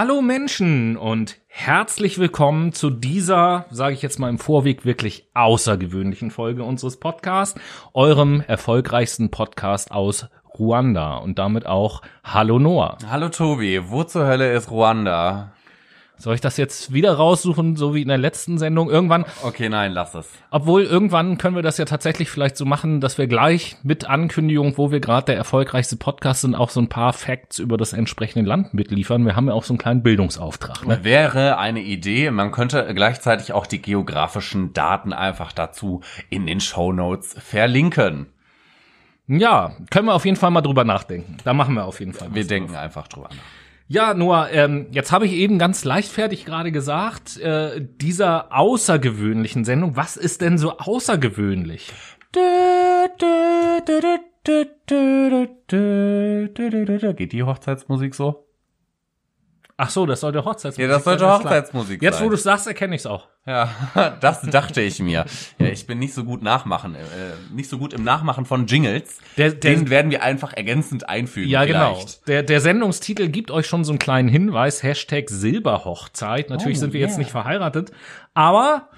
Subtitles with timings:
[0.00, 6.30] Hallo Menschen und herzlich willkommen zu dieser, sage ich jetzt mal im Vorweg, wirklich außergewöhnlichen
[6.30, 7.60] Folge unseres Podcasts,
[7.94, 12.98] eurem erfolgreichsten Podcast aus Ruanda und damit auch Hallo Noah.
[13.10, 15.50] Hallo Tobi, wo zur Hölle ist Ruanda?
[16.18, 18.90] Soll ich das jetzt wieder raussuchen, so wie in der letzten Sendung?
[18.90, 19.24] Irgendwann.
[19.42, 20.28] Okay, nein, lass es.
[20.50, 24.76] Obwohl, irgendwann können wir das ja tatsächlich vielleicht so machen, dass wir gleich mit Ankündigung,
[24.76, 28.48] wo wir gerade der erfolgreichste Podcast sind, auch so ein paar Facts über das entsprechende
[28.48, 29.24] Land mitliefern.
[29.24, 30.86] Wir haben ja auch so einen kleinen Bildungsauftrag.
[30.86, 31.04] Ne?
[31.04, 32.32] Wäre eine Idee.
[32.32, 38.26] Man könnte gleichzeitig auch die geografischen Daten einfach dazu in den Show Notes verlinken.
[39.28, 41.36] Ja, können wir auf jeden Fall mal drüber nachdenken.
[41.44, 42.34] Da machen wir auf jeden Fall.
[42.34, 42.82] Wir denken drauf.
[42.82, 43.57] einfach drüber nach.
[43.90, 49.96] Ja, Noah, ähm, jetzt habe ich eben ganz leichtfertig gerade gesagt, äh, dieser außergewöhnlichen Sendung,
[49.96, 51.90] was ist denn so außergewöhnlich?
[57.16, 58.47] Geht die Hochzeitsmusik so?
[59.80, 62.24] Ach so, das sollte Hochzeitsmusik Ja, das sollte Hochzeitsmusik Jetzt, sein.
[62.26, 63.28] wo du es sagst, erkenne ich es auch.
[63.46, 63.70] Ja,
[64.20, 65.24] das dachte ich mir.
[65.60, 66.98] Ja, ich bin nicht so gut nachmachen, äh,
[67.54, 69.18] nicht so gut im Nachmachen von Jingles.
[69.36, 71.48] Der- der- Den werden wir einfach ergänzend einfügen.
[71.48, 71.94] Ja, genau.
[71.94, 72.26] vielleicht.
[72.26, 76.50] Der, der Sendungstitel gibt euch schon so einen kleinen Hinweis, Hashtag Silberhochzeit.
[76.50, 77.18] Natürlich Oh, sind wir jetzt yeah.
[77.20, 77.92] nicht verheiratet,
[78.34, 78.88] aber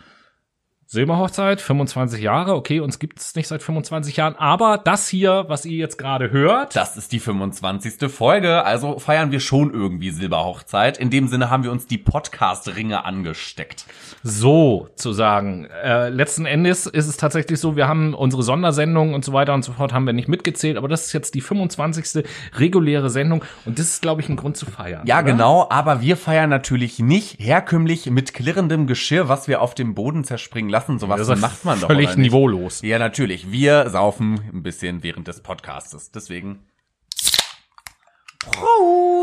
[0.93, 5.77] Silberhochzeit, 25 Jahre, okay, uns gibt's nicht seit 25 Jahren, aber das hier, was ihr
[5.77, 8.11] jetzt gerade hört, Das ist die 25.
[8.11, 10.99] Folge, also feiern wir schon irgendwie Silberhochzeit.
[10.99, 13.87] In dem Sinne haben wir uns die Podcast-Ringe angesteckt.
[14.25, 15.69] so zu sagen.
[15.85, 19.63] Äh, letzten Endes ist es tatsächlich so, wir haben unsere Sondersendung und so weiter und
[19.65, 22.25] so fort haben wir nicht mitgezählt, aber das ist jetzt die 25.
[22.57, 25.07] reguläre Sendung und das ist, glaube ich, ein Grund zu feiern.
[25.07, 25.31] Ja, oder?
[25.31, 30.25] genau, aber wir feiern natürlich nicht herkömmlich mit klirrendem Geschirr, was wir auf dem Boden
[30.25, 30.80] zerspringen lassen.
[30.87, 32.83] Sowas Das ist macht man doch völlig niveaulos.
[32.83, 33.51] Ja, natürlich.
[33.51, 36.11] Wir saufen ein bisschen während des Podcastes.
[36.11, 36.67] Deswegen.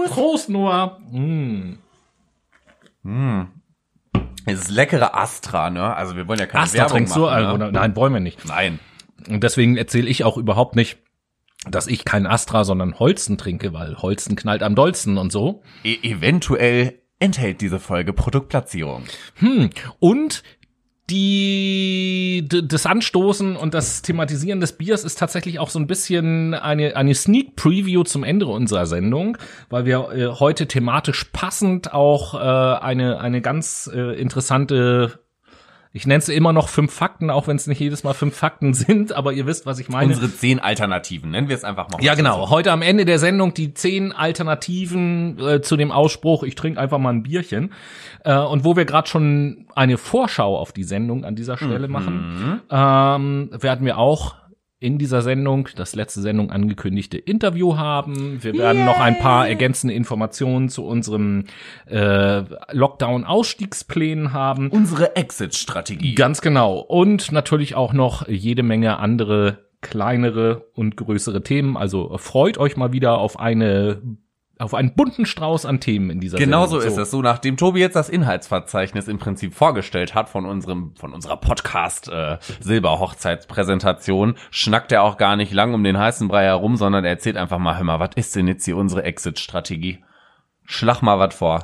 [0.07, 0.99] Prost, Noah.
[1.11, 1.77] Mm.
[4.45, 5.95] Es ist leckere Astra, ne?
[5.95, 7.21] Also wir wollen ja keine Astra Werbung trinkst du?
[7.21, 7.71] machen, Also, ne?
[7.71, 8.45] Nein, wollen wir nicht.
[8.45, 8.79] Nein.
[9.27, 10.99] Und deswegen erzähle ich auch überhaupt nicht,
[11.69, 15.63] dass ich kein Astra, sondern Holzen trinke, weil Holzen knallt am dollsten und so.
[15.83, 19.03] E eventuell enthält diese Folge Produktplatzierung.
[19.99, 20.43] Und
[21.09, 26.95] die, das Anstoßen und das Thematisieren des Biers ist tatsächlich auch so ein bisschen eine,
[26.97, 29.37] eine Sneak Preview zum Ende unserer Sendung,
[29.69, 35.19] weil wir äh, heute thematisch passend auch äh, eine, eine ganz äh, interessante
[35.97, 38.73] ich nenne es immer noch fünf Fakten, auch wenn es nicht jedes Mal fünf Fakten
[38.75, 40.13] sind, aber ihr wisst, was ich meine.
[40.13, 42.01] Unsere zehn Alternativen, nennen wir es einfach mal.
[42.03, 42.51] Ja, genau.
[42.51, 46.99] Heute am Ende der Sendung die zehn Alternativen äh, zu dem Ausspruch, ich trinke einfach
[46.99, 47.73] mal ein Bierchen.
[48.23, 52.61] Äh, und wo wir gerade schon eine Vorschau auf die Sendung an dieser Stelle machen,
[52.69, 54.35] ähm, werden wir auch
[54.79, 58.43] in dieser Sendung, das letzte Sendung angekündigte Interview haben.
[58.43, 61.45] Wir werden noch ein paar ergänzende Informationen zu unserem
[61.87, 64.69] äh, Lockdown-Ausstiegsplänen haben.
[64.69, 66.13] Unsere Exit-Strategie.
[66.13, 66.77] Ganz genau.
[66.79, 71.75] Und natürlich auch noch jede Menge andere kleinere und größere Themen.
[71.75, 74.01] Also freut euch mal wieder auf eine
[74.59, 76.97] auf einen bunten Strauß an Themen in dieser Genau so Sendung.
[76.99, 77.11] ist es.
[77.11, 82.09] So, nachdem Tobi jetzt das Inhaltsverzeichnis im Prinzip vorgestellt hat von unserem, von unserer Podcast
[82.09, 87.11] äh, Silberhochzeitspräsentation, schnackt er auch gar nicht lang um den heißen Brei herum, sondern er
[87.11, 90.03] erzählt einfach mal, hör mal, was ist denn jetzt hier unsere Exit-Strategie?
[90.65, 91.63] Schlag mal was vor.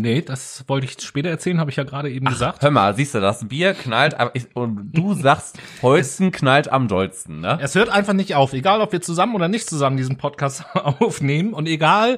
[0.00, 2.62] Nee, das wollte ich später erzählen, habe ich ja gerade eben gesagt.
[2.62, 4.16] Hör mal, siehst du, das Bier knallt,
[4.54, 7.58] und du sagst, Holzen knallt am dollsten, ne?
[7.60, 11.52] Es hört einfach nicht auf, egal ob wir zusammen oder nicht zusammen diesen Podcast aufnehmen
[11.52, 12.16] und egal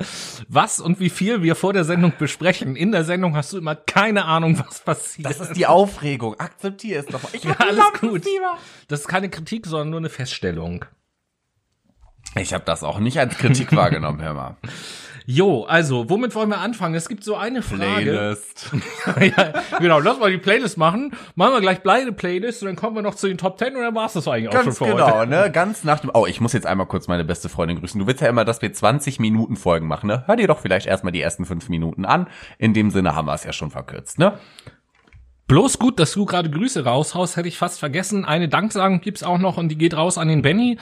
[0.49, 2.77] was und wie viel wir vor der Sendung besprechen.
[2.77, 5.27] In der Sendung hast du immer keine Ahnung, was passiert.
[5.27, 6.39] Das ist die Aufregung.
[6.39, 7.33] Akzeptier es doch.
[7.33, 8.27] Ich ja, alles gut.
[8.27, 8.59] lieber.
[8.89, 10.85] Das ist keine Kritik, sondern nur eine Feststellung.
[12.37, 14.57] Ich habe das auch nicht als Kritik wahrgenommen, hör mal.
[15.27, 16.95] Jo, also, womit wollen wir anfangen?
[16.95, 17.81] Es gibt so eine Frage.
[17.83, 18.71] Playlist.
[19.21, 21.13] ja, genau, lass mal die Playlist machen.
[21.35, 23.83] Machen wir gleich beide Playlists und dann kommen wir noch zu den Top 10 und
[23.83, 25.31] dann war's das eigentlich auch schon Ganz für genau, heute.
[25.31, 25.51] ne?
[25.51, 26.11] Ganz nach dem.
[26.15, 27.99] Oh, ich muss jetzt einmal kurz meine beste Freundin grüßen.
[27.99, 30.25] Du willst ja immer, dass wir 20 Minuten Folgen machen, ne?
[30.27, 32.27] Hör dir doch vielleicht erstmal die ersten fünf Minuten an.
[32.59, 34.39] In dem Sinne haben wir es ja schon verkürzt, ne?
[35.51, 38.25] Bloß gut, dass du gerade Grüße raushaust, hätte ich fast vergessen.
[38.25, 40.79] Eine Danksagung gibt's auch noch und die geht raus an den Benny.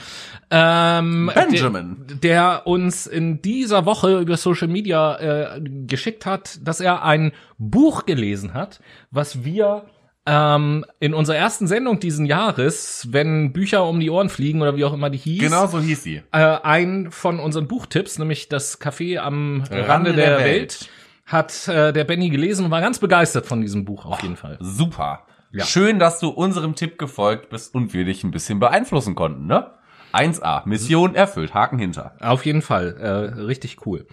[0.50, 2.04] Ähm, Benjamin.
[2.06, 7.32] Der, der uns in dieser Woche über Social Media äh, geschickt hat, dass er ein
[7.56, 8.80] Buch gelesen hat,
[9.10, 9.86] was wir
[10.26, 14.84] ähm, in unserer ersten Sendung diesen Jahres, wenn Bücher um die Ohren fliegen oder wie
[14.84, 16.16] auch immer die hieß, Genau so hieß sie.
[16.32, 20.90] äh, ein von unseren Buchtipps, nämlich das Café am Rande, Rande der, der Welt, Welt.
[21.28, 24.56] Hat äh, der Benny gelesen und war ganz begeistert von diesem Buch auf jeden Fall.
[24.60, 25.24] Super.
[25.52, 25.64] Ja.
[25.64, 29.70] Schön, dass du unserem Tipp gefolgt bist und wir dich ein bisschen beeinflussen konnten, ne?
[30.12, 32.16] 1a, Mission erfüllt, Haken hinter.
[32.20, 34.06] Auf jeden Fall, äh, richtig cool.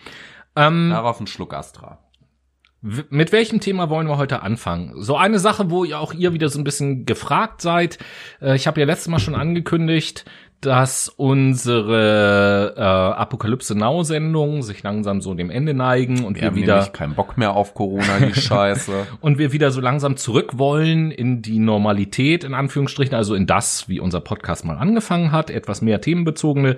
[0.55, 1.99] Ähm, Darauf ein Schluck Astra.
[2.81, 5.01] mit welchem Thema wollen wir heute anfangen?
[5.01, 7.97] So eine Sache, wo ihr auch ihr wieder so ein bisschen gefragt seid.
[8.41, 10.25] Äh, ich habe ja letztes Mal schon angekündigt,
[10.65, 16.47] dass unsere äh, Apokalypse Now Sendungen sich langsam so dem Ende neigen und Wir wir,
[16.49, 19.07] haben wieder keinen Bock mehr auf Corona, die Scheiße.
[19.21, 23.87] und wir wieder so langsam zurück wollen in die Normalität, in Anführungsstrichen, also in das,
[23.87, 26.77] wie unser Podcast mal angefangen hat, etwas mehr themenbezogene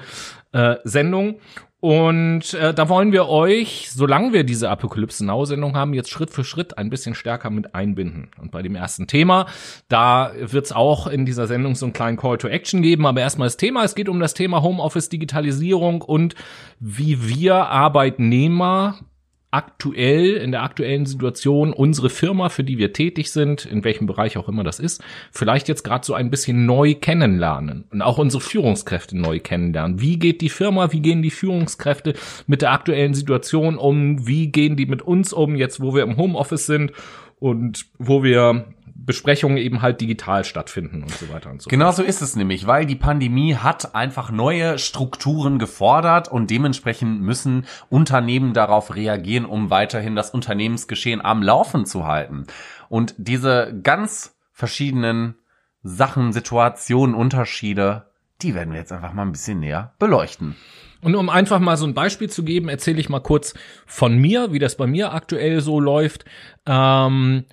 [0.51, 1.35] äh, Sendung.
[1.79, 6.31] Und äh, da wollen wir euch, solange wir diese Apokalypse Now Sendung haben, jetzt Schritt
[6.31, 8.31] für Schritt ein bisschen stärker mit einbinden.
[8.41, 9.45] Und bei dem ersten Thema,
[9.87, 13.05] da wird es auch in dieser Sendung so einen kleinen Call to Action geben.
[13.05, 16.33] Aber erstmal das Thema, es geht um das Thema Homeoffice, Digitalisierung und
[16.79, 18.97] wie wir Arbeitnehmer
[19.49, 24.37] aktuell, in der aktuellen Situation, unsere Firma, für die wir tätig sind, in welchem Bereich
[24.37, 25.01] auch immer das ist,
[25.31, 30.01] vielleicht jetzt gerade so ein bisschen neu kennenlernen und auch unsere Führungskräfte neu kennenlernen.
[30.01, 32.13] Wie geht die Firma, wie gehen die Führungskräfte
[32.45, 36.17] mit der aktuellen Situation um, wie gehen die mit uns um, jetzt wo wir im
[36.17, 36.91] Homeoffice sind
[37.39, 38.65] und wo wir
[39.05, 42.67] Besprechungen eben halt digital stattfinden und so weiter und so Genau so ist es nämlich,
[42.67, 49.69] weil die Pandemie hat einfach neue Strukturen gefordert und dementsprechend müssen Unternehmen darauf reagieren, um
[49.69, 52.47] weiterhin das Unternehmensgeschehen am Laufen zu halten.
[52.89, 55.35] Und diese ganz verschiedenen
[55.83, 58.07] Sachen, Situationen, Unterschiede,
[58.41, 60.55] die werden wir jetzt einfach mal ein bisschen näher beleuchten.
[61.01, 63.53] Und um einfach mal so ein Beispiel zu geben, erzähle ich mal kurz
[63.85, 66.25] von mir, wie das bei mir aktuell so läuft.
[66.65, 67.45] Ähm,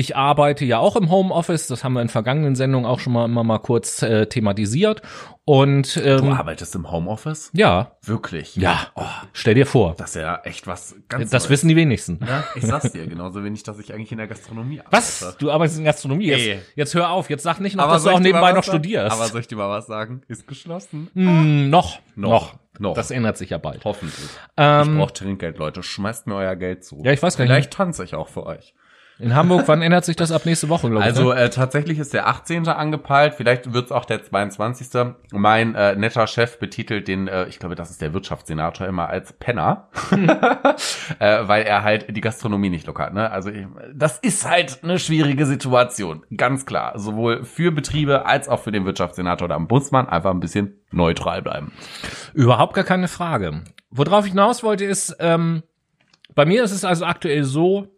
[0.00, 3.26] ich arbeite ja auch im Homeoffice, das haben wir in vergangenen Sendungen auch schon mal
[3.26, 5.02] immer mal kurz äh, thematisiert.
[5.44, 7.50] Und Du ähm, arbeitest im Homeoffice?
[7.52, 8.54] ja, Wirklich?
[8.56, 9.02] ja, Oh,
[9.32, 11.50] stell dir vor, das ist ja echt was ganz das Neues.
[11.50, 12.20] wissen die wenigsten.
[12.26, 14.96] Ja, ich sag's dir, genauso wenig, dass ich eigentlich in der Gastronomie arbeite.
[14.96, 15.36] Was?
[15.38, 16.26] Du arbeitest in Gastronomie?
[16.26, 16.58] Jetzt, Ey.
[16.76, 19.10] jetzt hör auf, jetzt sag nicht noch, Aber dass du auch ich nebenbei noch studierst.
[19.16, 20.22] Aber soll ich dir mal was sagen?
[20.28, 21.10] Ist geschlossen.
[21.14, 22.30] Hm, noch, Noch.
[22.30, 22.94] noch, Noch.
[22.94, 23.84] Das ändert sich ja bald.
[23.84, 24.24] Hoffentlich.
[24.24, 25.82] ich Ähm, brauche Trinkgeld, Leute.
[25.82, 27.02] Schmeißt mir euer Geld zu.
[27.04, 27.50] Ja, ich weiß gar nicht.
[27.52, 28.72] Vielleicht tanze ich auch für euch.
[29.20, 31.10] In Hamburg, wann ändert sich das ab nächste Woche, glaube ich?
[31.10, 31.40] Also ne?
[31.40, 32.68] äh, tatsächlich ist der 18.
[32.68, 34.88] angepeilt, vielleicht wird's auch der 22.
[35.32, 39.32] Mein äh, netter Chef betitelt den, äh, ich glaube, das ist der Wirtschaftssenator immer als
[39.34, 39.88] Penner,
[41.18, 43.12] äh, weil er halt die Gastronomie nicht lockert.
[43.12, 43.30] Ne?
[43.30, 46.98] Also ich, das ist halt eine schwierige Situation, ganz klar.
[46.98, 49.48] Sowohl für Betriebe als auch für den Wirtschaftssenator.
[49.48, 51.72] Da muss man einfach ein bisschen neutral bleiben.
[52.34, 53.62] Überhaupt gar keine Frage.
[53.90, 55.62] Worauf ich hinaus wollte, ist, ähm,
[56.34, 57.88] bei mir ist es also aktuell so,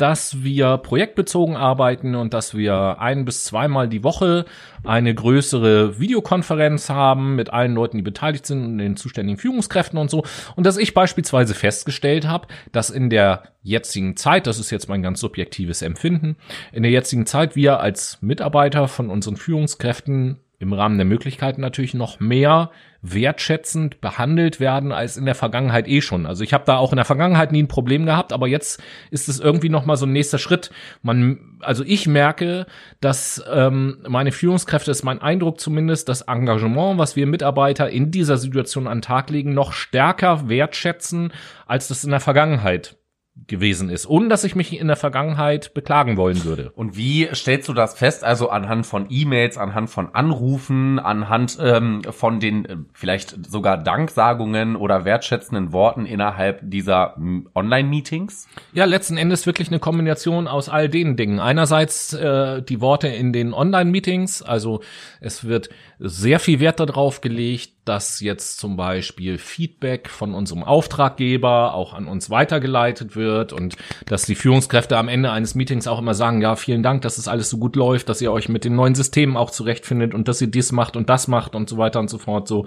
[0.00, 4.46] dass wir projektbezogen arbeiten und dass wir ein bis zweimal die Woche
[4.82, 10.10] eine größere Videokonferenz haben mit allen Leuten, die beteiligt sind und den zuständigen Führungskräften und
[10.10, 10.24] so.
[10.56, 15.02] Und dass ich beispielsweise festgestellt habe, dass in der jetzigen Zeit, das ist jetzt mein
[15.02, 16.36] ganz subjektives Empfinden,
[16.72, 21.94] in der jetzigen Zeit wir als Mitarbeiter von unseren Führungskräften im Rahmen der Möglichkeiten natürlich
[21.94, 22.70] noch mehr
[23.02, 26.26] wertschätzend behandelt werden als in der Vergangenheit eh schon.
[26.26, 29.28] Also ich habe da auch in der Vergangenheit nie ein Problem gehabt, aber jetzt ist
[29.28, 30.70] es irgendwie noch mal so ein nächster Schritt.
[31.02, 32.66] Man, also ich merke,
[33.00, 38.36] dass ähm, meine Führungskräfte, ist mein Eindruck zumindest, das Engagement, was wir Mitarbeiter in dieser
[38.36, 41.32] Situation an den Tag legen, noch stärker wertschätzen,
[41.66, 42.99] als das in der Vergangenheit
[43.46, 46.70] gewesen ist, ohne dass ich mich in der Vergangenheit beklagen wollen würde.
[46.72, 48.22] Und wie stellst du das fest?
[48.24, 54.76] Also anhand von E-Mails, anhand von Anrufen, anhand ähm, von den äh, vielleicht sogar Danksagungen
[54.76, 58.46] oder wertschätzenden Worten innerhalb dieser m, Online-Meetings?
[58.72, 61.40] Ja, letzten Endes wirklich eine Kombination aus all den Dingen.
[61.40, 64.80] Einerseits äh, die Worte in den Online-Meetings, also
[65.20, 65.70] es wird
[66.02, 72.06] sehr viel Wert darauf gelegt, dass jetzt zum Beispiel Feedback von unserem Auftraggeber auch an
[72.06, 73.76] uns weitergeleitet wird und
[74.06, 77.28] dass die Führungskräfte am Ende eines Meetings auch immer sagen, ja, vielen Dank, dass es
[77.28, 80.40] alles so gut läuft, dass ihr euch mit den neuen Systemen auch zurechtfindet und dass
[80.40, 82.48] ihr dies macht und das macht und so weiter und so fort.
[82.48, 82.64] So,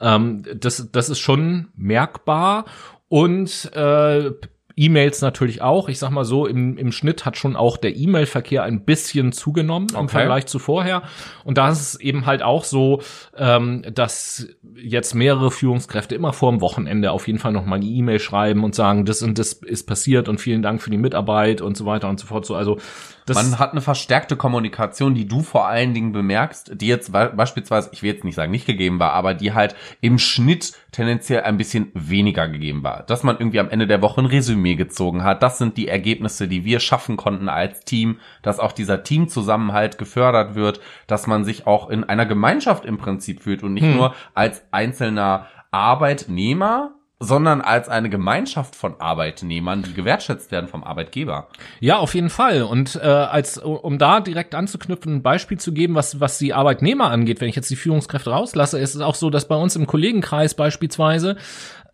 [0.00, 2.64] ähm, das, das ist schon merkbar
[3.08, 4.30] und äh,
[4.76, 5.88] E-Mails natürlich auch.
[5.88, 9.88] Ich sag mal so, im, im Schnitt hat schon auch der E-Mail-Verkehr ein bisschen zugenommen
[9.90, 10.18] im Okay.
[10.18, 11.02] Vergleich zu vorher.
[11.44, 13.02] Und da ist es eben halt auch so,
[13.36, 17.84] ähm, dass jetzt mehrere Führungskräfte immer vor dem Wochenende auf jeden Fall noch mal eine
[17.84, 21.60] E-Mail schreiben und sagen, das und das ist passiert und vielen Dank für die Mitarbeit
[21.60, 22.44] und so weiter und so fort.
[22.44, 22.78] So, also
[23.26, 27.32] das Man hat eine verstärkte Kommunikation, die du vor allen Dingen bemerkst, die jetzt be-
[27.36, 31.42] beispielsweise, ich will jetzt nicht sagen nicht gegeben war, aber die halt im Schnitt tendenziell
[31.42, 33.04] ein bisschen weniger gegeben war.
[33.04, 35.42] Dass man irgendwie am Ende der Woche ein Resümee gezogen hat.
[35.42, 40.54] Das sind die Ergebnisse, die wir schaffen konnten als Team, dass auch dieser Teamzusammenhalt gefördert
[40.54, 43.96] wird, dass man sich auch in einer Gemeinschaft im Prinzip fühlt und nicht Hm.
[43.96, 51.48] nur als einzelner Arbeitnehmer, sondern als eine Gemeinschaft von Arbeitnehmern, die gewertschätzt werden vom Arbeitgeber.
[51.80, 52.62] Ja, auf jeden Fall.
[52.62, 57.10] Und äh, als um da direkt anzuknüpfen, ein Beispiel zu geben, was was die Arbeitnehmer
[57.10, 59.86] angeht, wenn ich jetzt die Führungskräfte rauslasse, ist es auch so, dass bei uns im
[59.86, 61.36] Kollegenkreis beispielsweise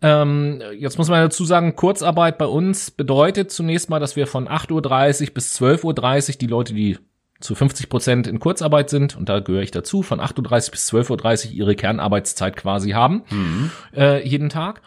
[0.01, 4.47] Ähm, jetzt muss man dazu sagen, Kurzarbeit bei uns bedeutet zunächst mal, dass wir von
[4.47, 6.97] 8.30 Uhr bis 12.30 Uhr die Leute, die
[7.39, 10.91] zu 50 Prozent in Kurzarbeit sind, und da gehöre ich dazu, von 8.30 Uhr bis
[10.91, 13.71] 12.30 Uhr ihre Kernarbeitszeit quasi haben, mhm.
[13.95, 14.81] äh, jeden Tag.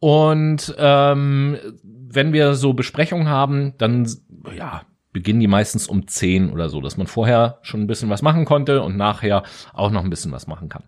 [0.00, 4.08] Und ähm, wenn wir so Besprechungen haben, dann
[4.56, 8.22] ja, beginnen die meistens um 10 oder so, dass man vorher schon ein bisschen was
[8.22, 10.84] machen konnte und nachher auch noch ein bisschen was machen kann.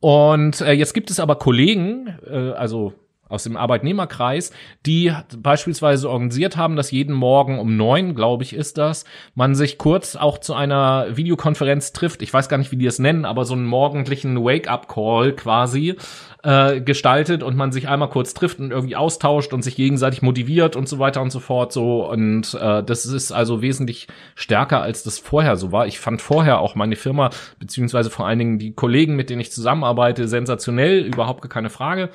[0.00, 2.92] Und äh, jetzt gibt es aber Kollegen, äh, also
[3.32, 4.52] aus dem Arbeitnehmerkreis,
[4.86, 9.78] die beispielsweise organisiert haben, dass jeden Morgen um neun, glaube ich, ist das, man sich
[9.78, 12.22] kurz auch zu einer Videokonferenz trifft.
[12.22, 15.96] Ich weiß gar nicht, wie die es nennen, aber so einen morgendlichen Wake-up-Call quasi
[16.42, 20.76] äh, gestaltet und man sich einmal kurz trifft und irgendwie austauscht und sich gegenseitig motiviert
[20.76, 21.72] und so weiter und so fort.
[21.72, 25.86] So und äh, das ist also wesentlich stärker, als das vorher so war.
[25.86, 29.52] Ich fand vorher auch meine Firma beziehungsweise vor allen Dingen die Kollegen, mit denen ich
[29.52, 32.10] zusammenarbeite, sensationell, überhaupt keine Frage.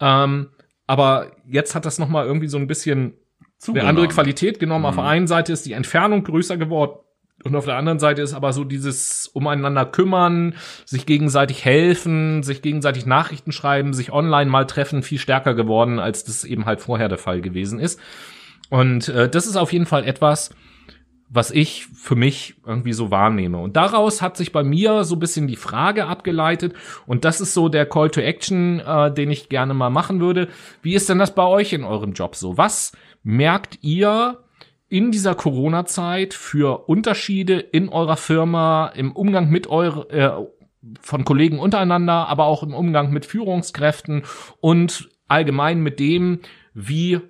[0.00, 0.48] Ähm,
[0.86, 3.14] aber jetzt hat das noch mal irgendwie so ein bisschen
[3.58, 3.88] Zugenommen.
[3.88, 4.82] eine andere Qualität genommen.
[4.82, 4.86] Mhm.
[4.88, 6.98] Auf der einen Seite ist die Entfernung größer geworden.
[7.42, 10.54] Und auf der anderen Seite ist aber so dieses umeinander kümmern,
[10.84, 16.24] sich gegenseitig helfen, sich gegenseitig Nachrichten schreiben, sich online mal treffen, viel stärker geworden, als
[16.24, 17.98] das eben halt vorher der Fall gewesen ist.
[18.68, 20.50] Und äh, das ist auf jeden Fall etwas,
[21.32, 23.58] was ich für mich irgendwie so wahrnehme.
[23.58, 26.74] Und daraus hat sich bei mir so ein bisschen die Frage abgeleitet.
[27.06, 30.48] Und das ist so der Call to Action, äh, den ich gerne mal machen würde.
[30.82, 32.58] Wie ist denn das bei euch in eurem Job so?
[32.58, 34.38] Was merkt ihr
[34.88, 40.46] in dieser Corona-Zeit für Unterschiede in eurer Firma, im Umgang mit eurer, äh,
[41.00, 44.24] von Kollegen untereinander, aber auch im Umgang mit Führungskräften
[44.60, 46.40] und allgemein mit dem,
[46.74, 47.20] wie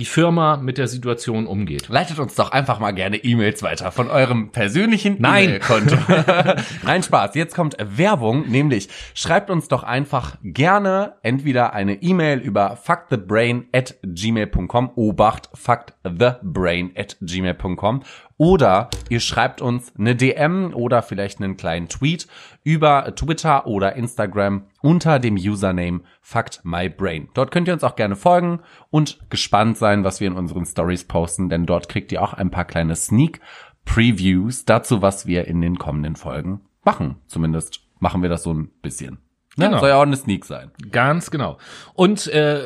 [0.00, 1.88] die Firma mit der Situation umgeht.
[1.88, 5.96] Leitet uns doch einfach mal gerne E-Mails weiter von eurem persönlichen E-Mail-Konto.
[6.82, 7.34] Nein, Spaß.
[7.34, 13.96] Jetzt kommt Werbung, nämlich schreibt uns doch einfach gerne entweder eine E-Mail über fuckthebrain at
[14.02, 18.02] gmail.com, Obacht, fuckthebrain at gmail.com
[18.40, 22.26] oder ihr schreibt uns eine DM oder vielleicht einen kleinen Tweet
[22.64, 27.28] über Twitter oder Instagram unter dem Username FactMyBrain.
[27.34, 28.60] Dort könnt ihr uns auch gerne folgen
[28.90, 32.50] und gespannt sein, was wir in unseren Stories posten, denn dort kriegt ihr auch ein
[32.50, 33.40] paar kleine Sneak
[33.84, 37.16] Previews dazu, was wir in den kommenden Folgen machen.
[37.26, 39.18] Zumindest machen wir das so ein bisschen.
[39.56, 39.66] Ne?
[39.66, 39.80] Genau.
[39.80, 40.70] Soll ja auch eine Sneak sein.
[40.90, 41.58] Ganz genau.
[41.94, 42.60] Und äh,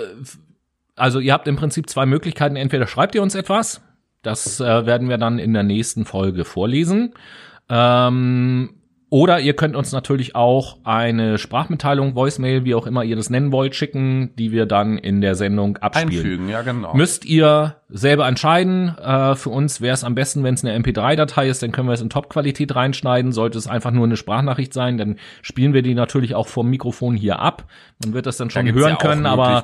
[0.96, 2.56] also ihr habt im Prinzip zwei Möglichkeiten.
[2.56, 3.82] Entweder schreibt ihr uns etwas,
[4.22, 7.14] das äh, werden wir dann in der nächsten Folge vorlesen.
[7.68, 8.74] Ähm,
[9.14, 13.52] oder ihr könnt uns natürlich auch eine Sprachmitteilung, Voicemail, wie auch immer ihr das nennen
[13.52, 16.08] wollt, schicken, die wir dann in der Sendung abspielen.
[16.08, 16.96] Einfügen, ja genau.
[16.96, 18.98] Müsst ihr selber entscheiden.
[18.98, 21.92] Äh, für uns wäre es am besten, wenn es eine MP3-Datei ist, dann können wir
[21.92, 23.30] es in Top-Qualität reinschneiden.
[23.30, 27.14] Sollte es einfach nur eine Sprachnachricht sein, dann spielen wir die natürlich auch vom Mikrofon
[27.14, 27.68] hier ab.
[28.04, 29.62] Man wird das dann schon da hören ja können, aber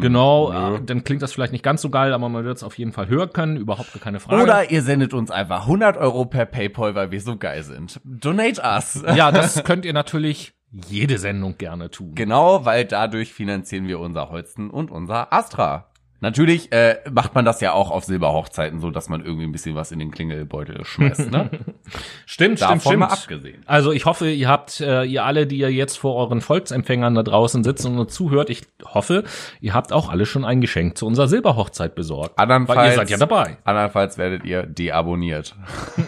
[0.00, 2.78] genau, äh, dann klingt das vielleicht nicht ganz so geil, aber man wird es auf
[2.78, 4.42] jeden Fall hören können, überhaupt keine Frage.
[4.42, 8.00] Oder ihr sendet uns einfach 100 Euro per PayPal, weil wir so geil sind.
[8.04, 9.02] Donate us.
[9.14, 12.14] Ja, das könnt ihr natürlich jede Sendung gerne tun.
[12.14, 15.90] Genau, weil dadurch finanzieren wir unser Holsten und unser Astra.
[16.20, 19.76] Natürlich äh, macht man das ja auch auf Silberhochzeiten so, dass man irgendwie ein bisschen
[19.76, 21.30] was in den Klingelbeutel schmeißt.
[21.30, 21.48] Ne?
[22.26, 22.98] stimmt, Davon stimmt, stimmt.
[22.98, 23.62] Mal abgesehen.
[23.66, 27.22] Also ich hoffe, ihr habt, äh, ihr alle, die ihr jetzt vor euren Volksempfängern da
[27.22, 29.22] draußen sitzen und zuhört, ich hoffe,
[29.60, 32.36] ihr habt auch alle schon ein Geschenk zu unserer Silberhochzeit besorgt.
[32.36, 33.58] Andernfalls, weil ihr seid ja dabei.
[33.62, 35.54] Andernfalls werdet ihr deabonniert.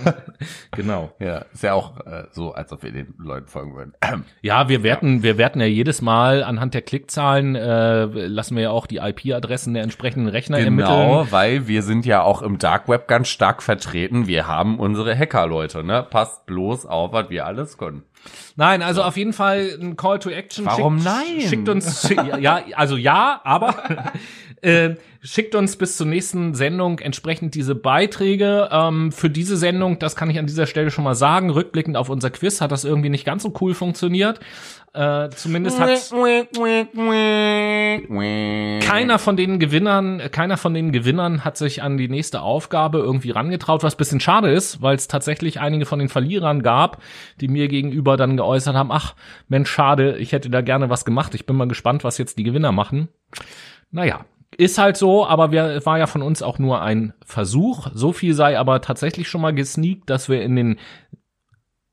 [0.72, 1.12] genau.
[1.20, 3.92] Ja, ist ja auch äh, so, als ob wir den Leuten folgen würden.
[4.42, 5.22] ja, wir werten, ja.
[5.22, 9.74] wir werten ja jedes Mal anhand der Klickzahlen, äh, lassen wir ja auch die IP-Adressen
[9.74, 11.08] der entsprechenden Rechner genau, ermitteln.
[11.08, 14.26] Genau, weil wir sind ja auch im Dark Web ganz stark vertreten.
[14.26, 16.06] Wir haben unsere Hacker-Leute, ne?
[16.08, 18.02] Passt bloß auf, was wir alles können.
[18.56, 19.06] Nein, also so.
[19.06, 20.66] auf jeden Fall ein Call to Action.
[20.66, 21.40] Warum schickt, nein?
[21.48, 22.08] Schickt uns,
[22.40, 24.12] ja, also ja, aber
[24.62, 28.68] äh, schickt uns bis zur nächsten Sendung entsprechend diese Beiträge.
[28.70, 32.08] Ähm, für diese Sendung, das kann ich an dieser Stelle schon mal sagen, rückblickend auf
[32.08, 34.40] unser Quiz hat das irgendwie nicht ganz so cool funktioniert.
[34.92, 35.88] Äh, zumindest hat
[38.84, 43.30] keiner von den Gewinnern, keiner von den Gewinnern hat sich an die nächste Aufgabe irgendwie
[43.30, 47.00] rangetraut, was bisschen schade ist, weil es tatsächlich einige von den Verlierern gab,
[47.40, 49.14] die mir gegenüber dann geäußert haben, ach,
[49.46, 51.36] Mensch, schade, ich hätte da gerne was gemacht.
[51.36, 53.08] Ich bin mal gespannt, was jetzt die Gewinner machen.
[53.92, 54.24] Naja,
[54.56, 57.88] ist halt so, aber wir, war ja von uns auch nur ein Versuch.
[57.94, 60.78] So viel sei aber tatsächlich schon mal gesneakt, dass wir in den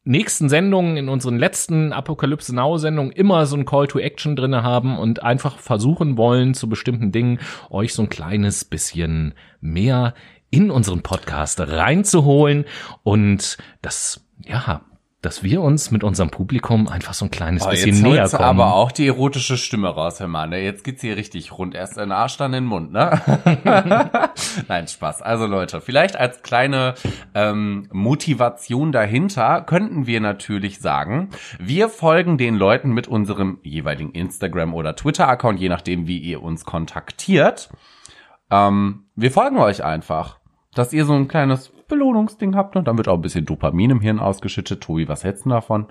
[0.08, 4.64] nächsten Sendungen, in unseren letzten Apokalypse Now Sendungen immer so ein Call to Action drinne
[4.64, 10.14] haben und einfach versuchen wollen, zu bestimmten Dingen euch so ein kleines bisschen mehr
[10.50, 12.66] in unseren Podcast reinzuholen.
[13.04, 14.82] Und das, ja,
[15.22, 18.44] dass wir uns mit unserem Publikum einfach so ein kleines Oh, bisschen jetzt näher kommen.
[18.44, 20.52] aber auch die erotische Stimme raus, Herr Mann.
[20.52, 21.74] Jetzt geht's hier richtig rund.
[21.74, 23.20] Erst in den Arsch, dann in den Mund, ne?
[24.68, 25.22] Nein, Spaß.
[25.24, 26.94] Also Leute, vielleicht als kleine
[27.34, 34.74] ähm, Motivation dahinter könnten wir natürlich sagen, wir folgen den Leuten mit unserem jeweiligen Instagram-
[34.76, 37.70] oder Twitter-Account, je nachdem, wie ihr uns kontaktiert.
[38.52, 40.40] Ähm, wir folgen euch einfach,
[40.76, 44.02] dass ihr so ein kleines Belohnungsding habt und dann wird auch ein bisschen Dopamin im
[44.02, 44.82] Hirn ausgeschüttet.
[44.82, 45.88] Tobi, was hältst du davon?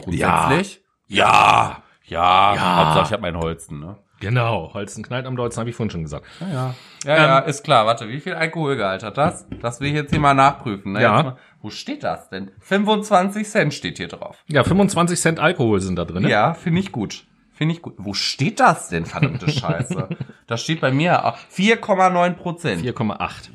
[0.00, 0.82] Grundsätzlich?
[1.08, 2.76] Ja, ja, Ja.
[2.86, 3.96] Hauptsache ich hab mein Holzen, ne?
[4.20, 6.26] Genau, Holzen knallt am Deutschen, habe ich vorhin schon gesagt.
[6.40, 6.74] Ja, ja.
[7.04, 7.86] Ja, ja, ist klar.
[7.86, 9.46] Warte, wie viel Alkoholgehalt hat das?
[9.62, 10.92] Das will ich jetzt hier mal nachprüfen.
[10.94, 11.02] Ne?
[11.02, 11.22] Ja.
[11.22, 12.50] Mal, wo steht das denn?
[12.60, 14.42] 25 Cent steht hier drauf.
[14.48, 16.24] Ja, 25 Cent Alkohol sind da drin.
[16.24, 16.30] Ne?
[16.30, 17.26] Ja, finde ich gut.
[17.52, 17.94] Finde ich gut.
[17.96, 20.08] Wo steht das denn, verdammte Scheiße?
[20.48, 22.82] das steht bei mir auch 4,9 Prozent.
[22.84, 23.50] 4,8.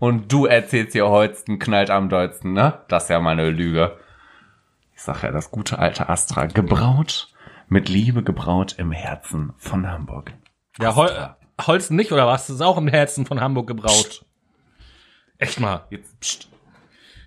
[0.00, 2.80] Und du erzählst hier Holsten knallt am dollsten, ne?
[2.88, 3.98] Das ist ja mal eine Lüge.
[4.96, 6.46] Ich sag ja, das gute alte Astra.
[6.46, 7.28] Gebraut,
[7.68, 10.32] mit Liebe gebraut im Herzen von Hamburg.
[10.80, 11.10] Ja, Hol
[11.66, 12.46] Holzen nicht, oder was?
[12.46, 14.24] Das ist auch im Herzen von Hamburg gebraut.
[15.36, 15.84] Echt mal.
[15.90, 16.48] Jetzt, pst.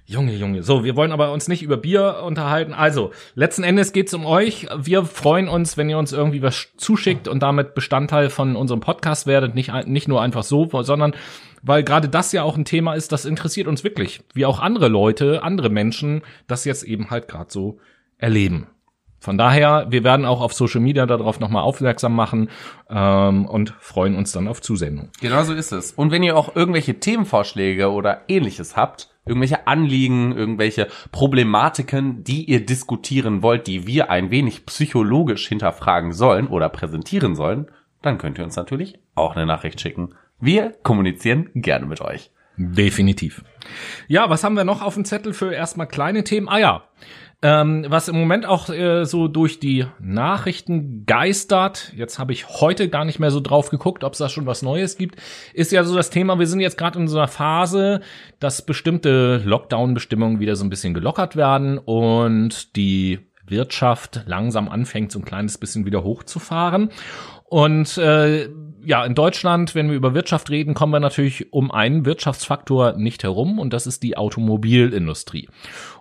[0.05, 0.63] Junge, Junge.
[0.63, 2.73] So, wir wollen aber uns nicht über Bier unterhalten.
[2.73, 4.67] Also, letzten Endes geht's um euch.
[4.75, 9.27] Wir freuen uns, wenn ihr uns irgendwie was zuschickt und damit Bestandteil von unserem Podcast
[9.27, 9.55] werdet.
[9.55, 11.15] Nicht, nicht nur einfach so, sondern
[11.63, 14.21] weil gerade das ja auch ein Thema ist, das interessiert uns wirklich.
[14.33, 17.79] Wie auch andere Leute, andere Menschen das jetzt eben halt gerade so
[18.17, 18.67] erleben.
[19.19, 22.49] Von daher, wir werden auch auf Social Media darauf nochmal aufmerksam machen
[22.89, 25.11] ähm, und freuen uns dann auf Zusendung.
[25.21, 25.93] Genau so ist es.
[25.93, 32.65] Und wenn ihr auch irgendwelche Themenvorschläge oder ähnliches habt, irgendwelche Anliegen, irgendwelche Problematiken, die ihr
[32.65, 37.67] diskutieren wollt, die wir ein wenig psychologisch hinterfragen sollen oder präsentieren sollen,
[38.01, 40.15] dann könnt ihr uns natürlich auch eine Nachricht schicken.
[40.39, 42.31] Wir kommunizieren gerne mit euch.
[42.57, 43.43] Definitiv.
[44.07, 46.47] Ja, was haben wir noch auf dem Zettel für erstmal kleine Themen?
[46.47, 46.83] Ah ja,
[47.43, 52.87] ähm, was im Moment auch äh, so durch die Nachrichten geistert, jetzt habe ich heute
[52.87, 55.21] gar nicht mehr so drauf geguckt, ob es da schon was Neues gibt,
[55.53, 57.99] ist ja so das Thema, wir sind jetzt gerade in so einer Phase,
[58.39, 65.19] dass bestimmte Lockdown-Bestimmungen wieder so ein bisschen gelockert werden und die Wirtschaft langsam anfängt, so
[65.19, 66.91] ein kleines bisschen wieder hochzufahren.
[67.49, 68.47] Und äh,
[68.85, 73.23] ja, in Deutschland, wenn wir über Wirtschaft reden, kommen wir natürlich um einen Wirtschaftsfaktor nicht
[73.23, 75.49] herum und das ist die Automobilindustrie.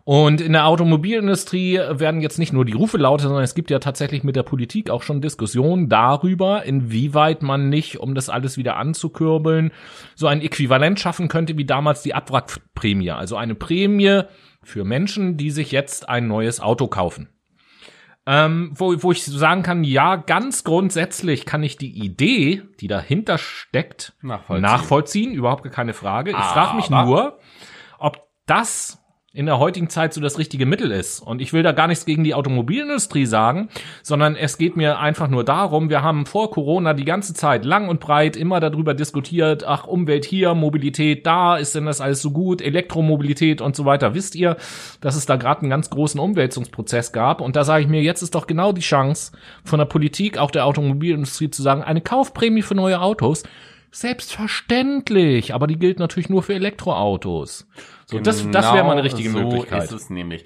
[0.05, 3.79] Und in der Automobilindustrie werden jetzt nicht nur die Rufe lauter, sondern es gibt ja
[3.79, 8.77] tatsächlich mit der Politik auch schon Diskussionen darüber, inwieweit man nicht, um das alles wieder
[8.77, 9.71] anzukurbeln,
[10.14, 13.12] so ein Äquivalent schaffen könnte wie damals die Abwrackprämie.
[13.12, 14.23] Also eine Prämie
[14.62, 17.29] für Menschen, die sich jetzt ein neues Auto kaufen.
[18.24, 23.37] Ähm, wo, wo ich sagen kann, ja, ganz grundsätzlich kann ich die Idee, die dahinter
[23.37, 24.62] steckt, Nachvollziehen.
[24.62, 26.30] nachvollziehen überhaupt keine Frage.
[26.30, 27.38] Ich frage mich nur,
[27.98, 29.02] ob das
[29.35, 31.21] in der heutigen Zeit so das richtige Mittel ist.
[31.21, 33.71] Und ich will da gar nichts gegen die Automobilindustrie sagen,
[34.03, 37.88] sondern es geht mir einfach nur darum, wir haben vor Corona die ganze Zeit lang
[37.88, 42.31] und breit immer darüber diskutiert, ach, Umwelt hier, Mobilität da, ist denn das alles so
[42.31, 44.14] gut, Elektromobilität und so weiter.
[44.14, 44.59] Wisst ihr,
[45.01, 47.40] dass es da gerade einen ganz großen Umwälzungsprozess gab?
[47.40, 49.33] Und da sage ich mir, jetzt ist doch genau die Chance
[49.64, 53.45] von der Politik, auch der Automobilindustrie zu sagen, eine Kaufprämie für neue Autos,
[53.95, 57.66] Selbstverständlich, aber die gilt natürlich nur für Elektroautos.
[58.12, 59.88] So, das, das wäre mal eine richtige Genau Möglichkeit.
[59.88, 60.44] So ist es nämlich.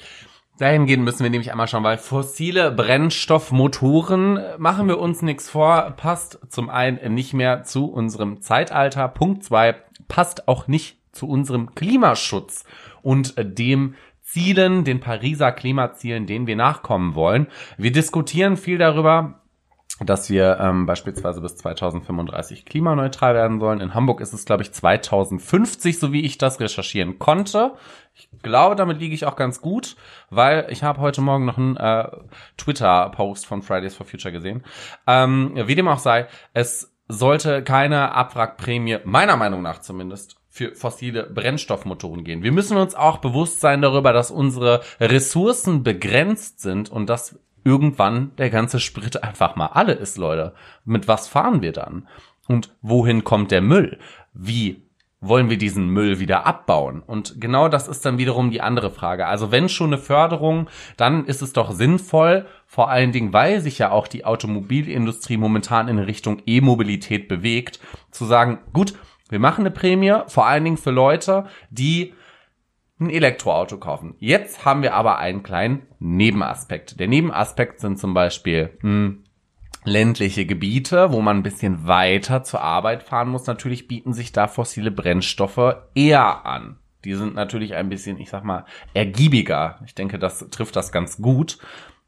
[0.59, 5.92] Dahingehend müssen wir nämlich einmal schauen, weil fossile Brennstoffmotoren, äh, machen wir uns nichts vor,
[5.98, 9.07] passt zum einen nicht mehr zu unserem Zeitalter.
[9.09, 9.74] Punkt zwei,
[10.09, 12.64] passt auch nicht zu unserem Klimaschutz
[13.02, 17.48] und äh, dem Zielen, den Pariser Klimazielen, denen wir nachkommen wollen.
[17.76, 19.40] Wir diskutieren viel darüber,
[20.00, 23.80] dass wir ähm, beispielsweise bis 2035 klimaneutral werden sollen.
[23.80, 27.72] In Hamburg ist es, glaube ich, 2050, so wie ich das recherchieren konnte.
[28.14, 29.96] Ich glaube, damit liege ich auch ganz gut,
[30.28, 32.09] weil ich habe heute Morgen noch einen äh,
[32.59, 34.64] Twitter-Post von Fridays for Future gesehen.
[35.06, 41.24] Ähm, wie dem auch sei, es sollte keine Abwrackprämie, meiner Meinung nach zumindest, für fossile
[41.24, 42.42] Brennstoffmotoren gehen.
[42.42, 48.31] Wir müssen uns auch bewusst sein darüber, dass unsere Ressourcen begrenzt sind und dass irgendwann
[48.38, 50.55] der ganze Sprit einfach mal alle ist, Leute.
[50.85, 52.09] Mit was fahren wir dann?
[52.48, 53.98] Und wohin kommt der Müll?
[54.33, 54.83] Wie
[55.20, 57.02] wollen wir diesen Müll wieder abbauen?
[57.05, 59.26] Und genau das ist dann wiederum die andere Frage.
[59.26, 63.79] Also wenn schon eine Förderung, dann ist es doch sinnvoll, vor allen Dingen, weil sich
[63.79, 67.81] ja auch die Automobilindustrie momentan in Richtung E-Mobilität bewegt,
[68.12, 68.94] zu sagen, gut,
[69.29, 72.14] wir machen eine Prämie, vor allen Dingen für Leute, die
[72.98, 74.14] ein Elektroauto kaufen.
[74.18, 76.98] Jetzt haben wir aber einen kleinen Nebenaspekt.
[76.98, 79.24] Der Nebenaspekt sind zum Beispiel hm,
[79.85, 83.46] ländliche Gebiete, wo man ein bisschen weiter zur Arbeit fahren muss.
[83.46, 86.78] Natürlich bieten sich da fossile Brennstoffe eher an.
[87.04, 89.78] Die sind natürlich ein bisschen, ich sag mal, ergiebiger.
[89.87, 91.59] Ich denke, das trifft das ganz gut.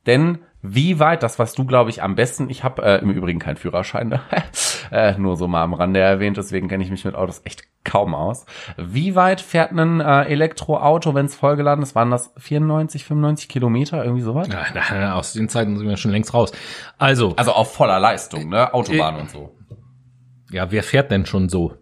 [0.06, 2.50] Denn wie weit, das weißt du, glaube ich, am besten.
[2.50, 4.20] Ich habe äh, im Übrigen keinen Führerschein, ne?
[4.90, 8.14] äh, nur so mal am Rande erwähnt, deswegen kenne ich mich mit Autos echt kaum
[8.14, 8.44] aus.
[8.76, 11.94] Wie weit fährt ein äh, Elektroauto, wenn es vollgeladen ist?
[11.94, 14.48] Waren das 94, 95 Kilometer, irgendwie sowas?
[14.50, 16.52] Na, na, aus den Zeiten sind wir schon längst raus.
[16.98, 18.74] Also, Also auf voller Leistung, ne?
[18.74, 19.54] Autobahn Äh, und so.
[20.50, 21.74] ja, wer fährt denn schon so?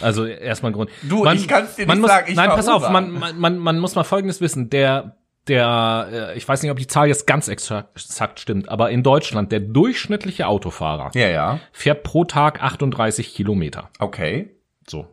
[0.00, 0.90] Also erstmal Grund.
[1.02, 3.58] Du, ich kann's dir man nicht muss, sagen, ich Nein, pass auf, man, man, man,
[3.58, 4.68] man muss mal Folgendes wissen.
[4.68, 5.16] Der,
[5.48, 9.52] der, äh, ich weiß nicht, ob die Zahl jetzt ganz exakt stimmt, aber in Deutschland,
[9.52, 11.60] der durchschnittliche Autofahrer Ja, ja.
[11.72, 13.90] fährt pro Tag 38 Kilometer.
[13.98, 14.50] Okay.
[14.86, 15.06] So.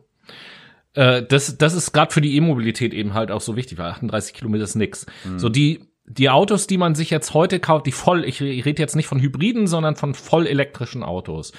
[0.94, 4.34] Äh, das, das ist gerade für die E-Mobilität eben halt auch so wichtig, weil 38
[4.34, 5.06] Kilometer ist nix.
[5.36, 8.82] So die, die Autos, die man sich jetzt heute kauft, die voll, ich, ich rede
[8.82, 11.52] jetzt nicht von Hybriden, sondern von voll elektrischen Autos.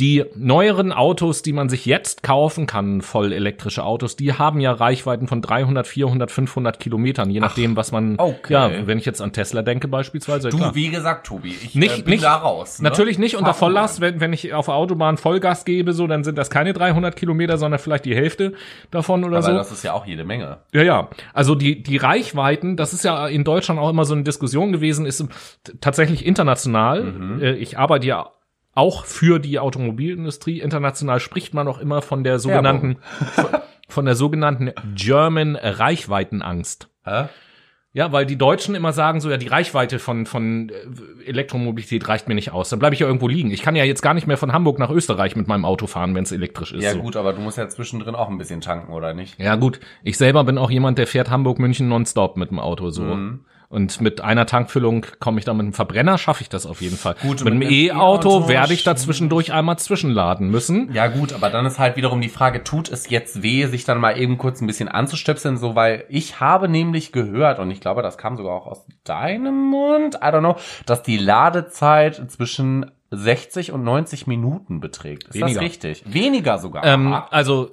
[0.00, 4.72] Die neueren Autos, die man sich jetzt kaufen kann, voll elektrische Autos, die haben ja
[4.72, 8.52] Reichweiten von 300, 400, 500 Kilometern, je nachdem, was man, okay.
[8.52, 10.74] ja, wenn ich jetzt an Tesla denke beispielsweise, Du, klar.
[10.74, 12.80] wie gesagt, Tobi, ich Nicht, äh, bin nicht, da raus.
[12.80, 12.88] Ne?
[12.88, 14.00] Natürlich nicht unter Fahr Volllast.
[14.00, 17.56] Wenn, wenn ich auf der Autobahn Vollgas gebe, so, dann sind das keine 300 Kilometer,
[17.56, 18.54] sondern vielleicht die Hälfte
[18.90, 19.52] davon oder Aber so.
[19.52, 20.58] das ist ja auch jede Menge.
[20.72, 21.08] Ja, ja.
[21.32, 25.06] Also die, die Reichweiten, das ist ja in Deutschland auch immer so eine Diskussion gewesen,
[25.06, 25.24] ist
[25.80, 27.04] tatsächlich international.
[27.04, 27.40] Mhm.
[27.42, 28.30] Äh, Ich arbeite ja
[28.74, 30.60] auch für die Automobilindustrie.
[30.60, 32.98] International spricht man auch immer von der sogenannten,
[33.34, 33.46] von,
[33.88, 36.88] von der sogenannten German Reichweitenangst.
[37.04, 37.26] Hä?
[37.94, 42.26] Ja, weil die Deutschen immer sagen so, ja, die Reichweite von, von äh, Elektromobilität reicht
[42.26, 42.68] mir nicht aus.
[42.68, 43.52] Dann bleibe ich ja irgendwo liegen.
[43.52, 46.12] Ich kann ja jetzt gar nicht mehr von Hamburg nach Österreich mit meinem Auto fahren,
[46.16, 46.82] wenn es elektrisch ist.
[46.82, 46.98] Ja so.
[46.98, 49.38] gut, aber du musst ja zwischendrin auch ein bisschen tanken, oder nicht?
[49.38, 49.78] Ja, gut.
[50.02, 53.04] Ich selber bin auch jemand, der fährt Hamburg-München nonstop mit dem Auto so.
[53.04, 53.44] Mhm.
[53.74, 56.96] Und mit einer Tankfüllung komme ich da mit einem Verbrenner, schaffe ich das auf jeden
[56.96, 57.16] Fall.
[57.20, 60.92] Gut, mit einem mit einem E-Auto E-Auto werde ich da zwischendurch einmal zwischenladen müssen.
[60.92, 63.98] Ja gut, aber dann ist halt wiederum die Frage, tut es jetzt weh, sich dann
[63.98, 68.02] mal eben kurz ein bisschen anzustöpseln, so weil ich habe nämlich gehört, und ich glaube,
[68.02, 70.56] das kam sogar auch aus deinem Mund, I don't know,
[70.86, 75.24] dass die Ladezeit zwischen 60 und 90 Minuten beträgt.
[75.24, 75.54] Ist Weniger.
[75.54, 76.04] das richtig?
[76.06, 76.84] Weniger sogar.
[76.84, 77.70] Ähm, also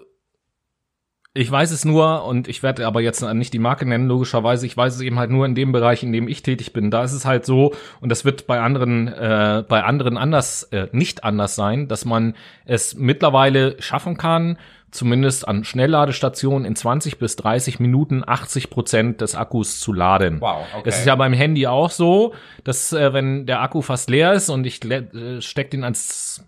[1.33, 4.65] ich weiß es nur und ich werde aber jetzt nicht die Marke nennen, logischerweise.
[4.65, 6.91] Ich weiß es eben halt nur in dem Bereich, in dem ich tätig bin.
[6.91, 10.87] Da ist es halt so und das wird bei anderen äh, bei anderen anders äh,
[10.91, 14.57] nicht anders sein, dass man es mittlerweile schaffen kann,
[14.91, 20.41] zumindest an Schnellladestationen in 20 bis 30 Minuten 80 Prozent des Akkus zu laden.
[20.41, 20.89] Wow, okay.
[20.89, 22.33] Es ist ja beim Handy auch so,
[22.65, 26.45] dass äh, wenn der Akku fast leer ist und ich äh, stecke den ans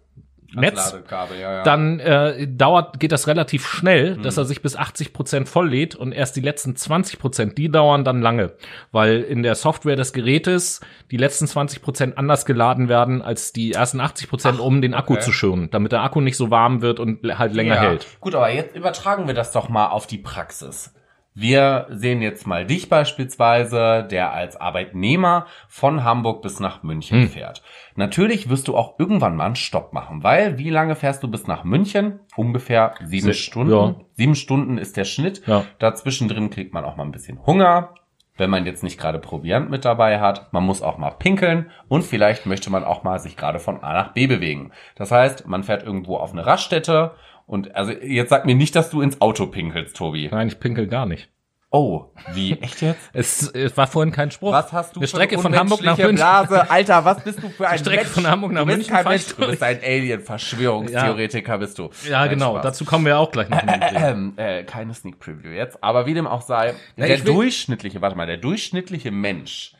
[0.55, 1.63] Netz, ja, ja.
[1.63, 6.11] dann äh, dauert, geht das relativ schnell, dass er sich bis 80 Prozent volllädt und
[6.11, 8.53] erst die letzten 20 Prozent, die dauern dann lange,
[8.91, 13.73] weil in der Software des Gerätes die letzten 20 Prozent anders geladen werden als die
[13.73, 15.23] ersten 80 Prozent, um den Akku okay.
[15.23, 17.81] zu schonen, damit der Akku nicht so warm wird und halt länger ja.
[17.81, 18.07] hält.
[18.19, 20.93] Gut, aber jetzt übertragen wir das doch mal auf die Praxis.
[21.35, 27.29] Wir sehen jetzt mal dich beispielsweise, der als Arbeitnehmer von Hamburg bis nach München Hm.
[27.29, 27.63] fährt.
[27.95, 31.47] Natürlich wirst du auch irgendwann mal einen Stopp machen, weil wie lange fährst du bis
[31.47, 32.19] nach München?
[32.35, 33.71] Ungefähr sieben Se- Stunden.
[33.73, 33.95] ja.
[34.13, 35.41] Sieben Stunden ist der Schnitt.
[35.47, 35.65] Ja.
[35.79, 37.95] Dazwischen drin kriegt man auch mal ein bisschen Hunger.
[38.35, 42.03] Wenn man jetzt nicht gerade Proviant mit dabei hat, man muss auch mal pinkeln und
[42.03, 44.71] vielleicht möchte man auch mal sich gerade von A nach B bewegen.
[44.95, 47.11] Das heißt, man fährt irgendwo auf eine Raststätte
[47.45, 50.29] und also jetzt sag mir nicht, dass du ins Auto pinkelst, Tobi.
[50.31, 51.29] Nein, ich pinkel gar nicht.
[51.75, 53.09] Oh, wie echt jetzt?
[53.13, 54.51] Es, es war vorhin kein Spruch.
[54.51, 56.15] Was hast du Eine für Strecke eine von Hamburg nach München.
[56.17, 56.69] Blase?
[56.69, 58.13] Alter, was bist du für ein Strecke Mensch?
[58.13, 61.89] von Hamburg nach du bist München kein Mensch, du bist ein Alien, Verschwörungstheoretiker bist du.
[62.07, 62.51] Ja, Nein, genau.
[62.51, 62.63] Spaß.
[62.63, 63.59] Dazu kommen wir auch gleich noch.
[63.95, 68.15] Ähm, äh, keine Sneak Preview jetzt, aber wie dem auch sei, Ja, der durchschnittliche, warte
[68.15, 69.73] mal, der durchschnittliche Mensch,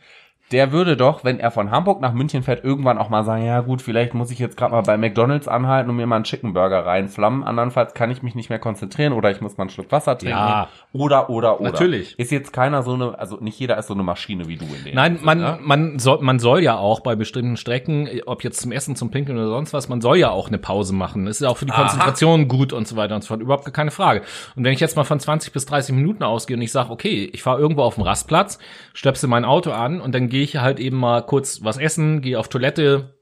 [0.54, 3.62] der würde doch, wenn er von Hamburg nach München fährt, irgendwann auch mal sagen, ja
[3.62, 6.54] gut, vielleicht muss ich jetzt gerade mal bei McDonalds anhalten und mir mal einen Chicken
[6.54, 9.92] Burger reinflammen, andernfalls kann ich mich nicht mehr konzentrieren oder ich muss mal einen Schluck
[9.92, 10.68] Wasser trinken Ja.
[10.94, 11.72] oder oder oder.
[11.72, 12.18] Natürlich.
[12.20, 14.86] Ist jetzt keiner so eine, also nicht jeder ist so eine Maschine wie du in
[14.86, 14.96] dem.
[14.96, 15.60] Nein, man, ne?
[15.62, 19.38] man, soll, man soll ja auch bei bestimmten Strecken, ob jetzt zum Essen, zum Pinkeln
[19.38, 21.26] oder sonst was, man soll ja auch eine Pause machen.
[21.26, 21.82] Das ist ja auch für die Aha.
[21.82, 23.42] Konzentration gut und so weiter und so fort.
[23.42, 24.22] Überhaupt keine Frage.
[24.56, 27.28] Und wenn ich jetzt mal von 20 bis 30 Minuten ausgehe und ich sage, okay,
[27.34, 28.60] ich fahre irgendwo auf dem Rastplatz,
[28.94, 32.40] stöpsel mein Auto an und dann gehe ich halt eben mal kurz was essen, gehe
[32.40, 33.16] auf Toilette,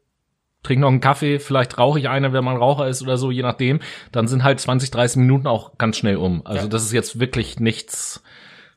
[0.63, 3.41] trinke noch einen Kaffee, vielleicht rauche ich eine, wenn man Raucher ist oder so, je
[3.41, 3.79] nachdem,
[4.12, 6.45] dann sind halt 20, 30 Minuten auch ganz schnell um.
[6.45, 6.67] Also Ja.
[6.69, 8.23] das ist jetzt wirklich nichts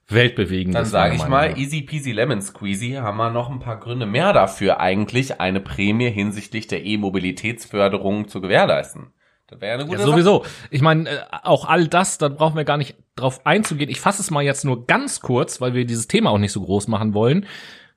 [0.08, 0.74] weltbewegendes.
[0.82, 4.32] Dann sage ich mal, easy peasy lemon squeezy, haben wir noch ein paar Gründe mehr
[4.32, 9.12] dafür, eigentlich eine Prämie hinsichtlich der E-Mobilitätsförderung zu gewährleisten.
[9.46, 10.44] Das wäre ja eine gute Ja, sowieso.
[10.70, 13.90] Ich meine, äh, auch all das, da brauchen wir gar nicht drauf einzugehen.
[13.90, 16.62] Ich fasse es mal jetzt nur ganz kurz, weil wir dieses Thema auch nicht so
[16.62, 17.46] groß machen wollen.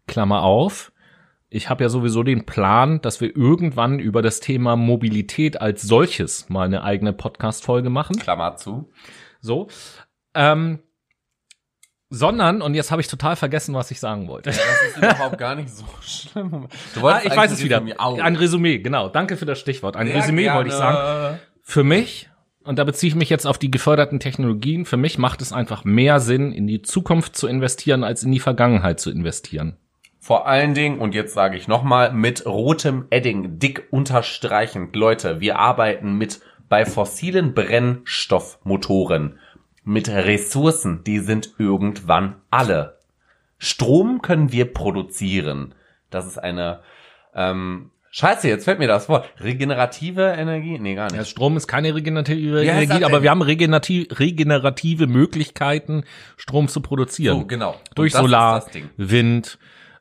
[0.08, 0.92] Klammer auf.
[1.50, 6.50] Ich habe ja sowieso den Plan, dass wir irgendwann über das Thema Mobilität als solches
[6.50, 8.18] mal eine eigene Podcast-Folge machen.
[8.18, 8.92] Klammer zu.
[9.40, 9.68] So.
[10.34, 10.80] Ähm,
[12.10, 14.50] sondern, und jetzt habe ich total vergessen, was ich sagen wollte.
[14.52, 16.68] Das ist überhaupt gar nicht so schlimm.
[16.96, 17.80] Du Ah, ich weiß es wieder.
[17.82, 18.16] Resümee- Au.
[18.20, 19.10] Ein Resümee, genau.
[19.10, 19.96] Danke für das Stichwort.
[19.98, 20.98] Ein Sehr Resümee wollte ich sagen.
[20.98, 21.40] gerne.
[21.64, 22.30] Für mich,
[22.64, 25.84] und da beziehe ich mich jetzt auf die geförderten Technologien, für mich macht es einfach
[25.84, 29.76] mehr Sinn, in die Zukunft zu investieren, als in die Vergangenheit zu investieren.
[30.28, 34.94] Vor allen Dingen, und jetzt sage ich nochmal, mit rotem Edding dick unterstreichend.
[34.94, 39.40] Leute, wir arbeiten mit bei fossilen Brennstoffmotoren
[39.86, 42.98] mit Ressourcen, die sind irgendwann alle.
[43.58, 45.74] Strom können wir produzieren.
[46.10, 46.82] Das ist eine
[47.34, 49.30] ähm, Scheiße, jetzt fällt mir das Wort.
[49.40, 50.78] Regenerative Energie?
[50.78, 51.30] Nee, gar Ja, nicht.
[51.30, 56.04] Strom ist keine regenerative heißt Energie, aber wir haben regenerativ, regenerative Möglichkeiten,
[56.36, 57.40] Strom zu produzieren.
[57.40, 57.72] So, genau.
[57.72, 58.66] Und Durch Solar.
[58.98, 59.58] Wind,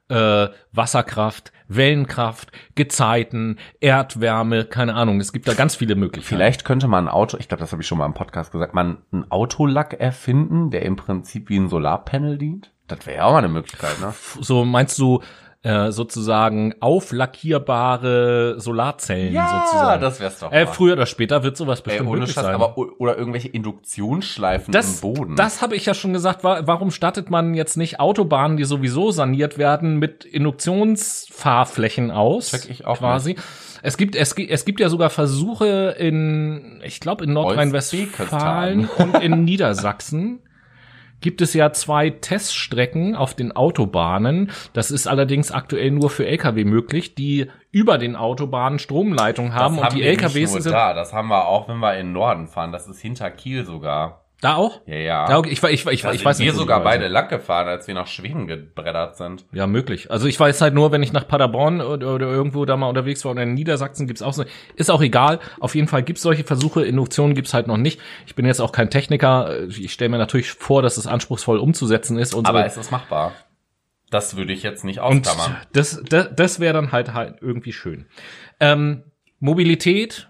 [0.08, 5.20] äh, Wasserkraft, Wellenkraft, Gezeiten, Erdwärme, keine Ahnung.
[5.20, 6.36] Es gibt da ganz viele Möglichkeiten.
[6.36, 8.74] Vielleicht könnte man ein Auto, ich glaube, das habe ich schon mal im Podcast gesagt,
[8.74, 12.72] man einen Autolack erfinden, der im Prinzip wie ein Solarpanel dient.
[12.86, 14.14] Das wäre ja auch mal eine Möglichkeit, ne?
[14.40, 15.22] So meinst du
[15.66, 20.00] äh, sozusagen auflackierbare Solarzellen sozusagen?
[20.00, 20.52] das wär's doch.
[20.52, 22.54] äh, früher oder später wird sowas Ey, bestimmt ohne möglich sein.
[22.54, 25.36] aber oder irgendwelche Induktionsschleifen das, im Boden.
[25.36, 26.44] das habe ich ja schon gesagt.
[26.44, 32.50] Wa warum stattet man jetzt nicht Autobahnen, die sowieso saniert werden, mit Induktionsfahrflächen aus?
[32.50, 33.36] Check ich auch quasi.
[33.82, 39.22] Es gibt, es, gibt- es gibt ja sogar Versuche in, ich glaube, in Nordrhein-Westfalen und
[39.22, 40.40] in Niedersachsen
[41.20, 44.50] gibt es ja zwei Teststrecken auf den Autobahnen.
[44.72, 49.78] Das ist allerdings aktuell nur für Lkw möglich, die über den Autobahnen Stromleitungen Das haben
[49.78, 52.72] und die nur sind da, das haben wir auch, wenn wir in den Norden fahren.
[52.72, 54.25] Das ist hinter Kiel sogar.
[54.40, 54.82] Da auch.
[54.86, 55.30] Ja, ja.
[55.30, 56.54] Ja, okay, ich, ich, ich, da ich sind weiß wir nicht.
[56.54, 59.46] die sogar beide lang gefahren, als wir nach Schweden gebreddert sind.
[59.52, 60.10] Ja, möglich.
[60.10, 63.24] Also ich weiß halt nur, wenn ich nach Paderborn oder, oder irgendwo da mal unterwegs
[63.24, 64.44] war oder in Niedersachsen gibt's auch so.
[64.74, 65.40] Ist auch egal.
[65.58, 66.84] Auf jeden Fall gibt's solche Versuche.
[66.84, 67.98] Induktionen gibt's halt noch nicht.
[68.26, 69.66] Ich bin jetzt auch kein Techniker.
[69.68, 72.34] Ich stelle mir natürlich vor, dass es anspruchsvoll umzusetzen ist.
[72.34, 73.32] Unsere, Aber es ist machbar.
[74.10, 75.56] Das würde ich jetzt nicht und ausklammern.
[75.72, 78.06] das, das, das wäre dann halt halt irgendwie schön.
[78.60, 79.02] Ähm,
[79.40, 80.28] Mobilität,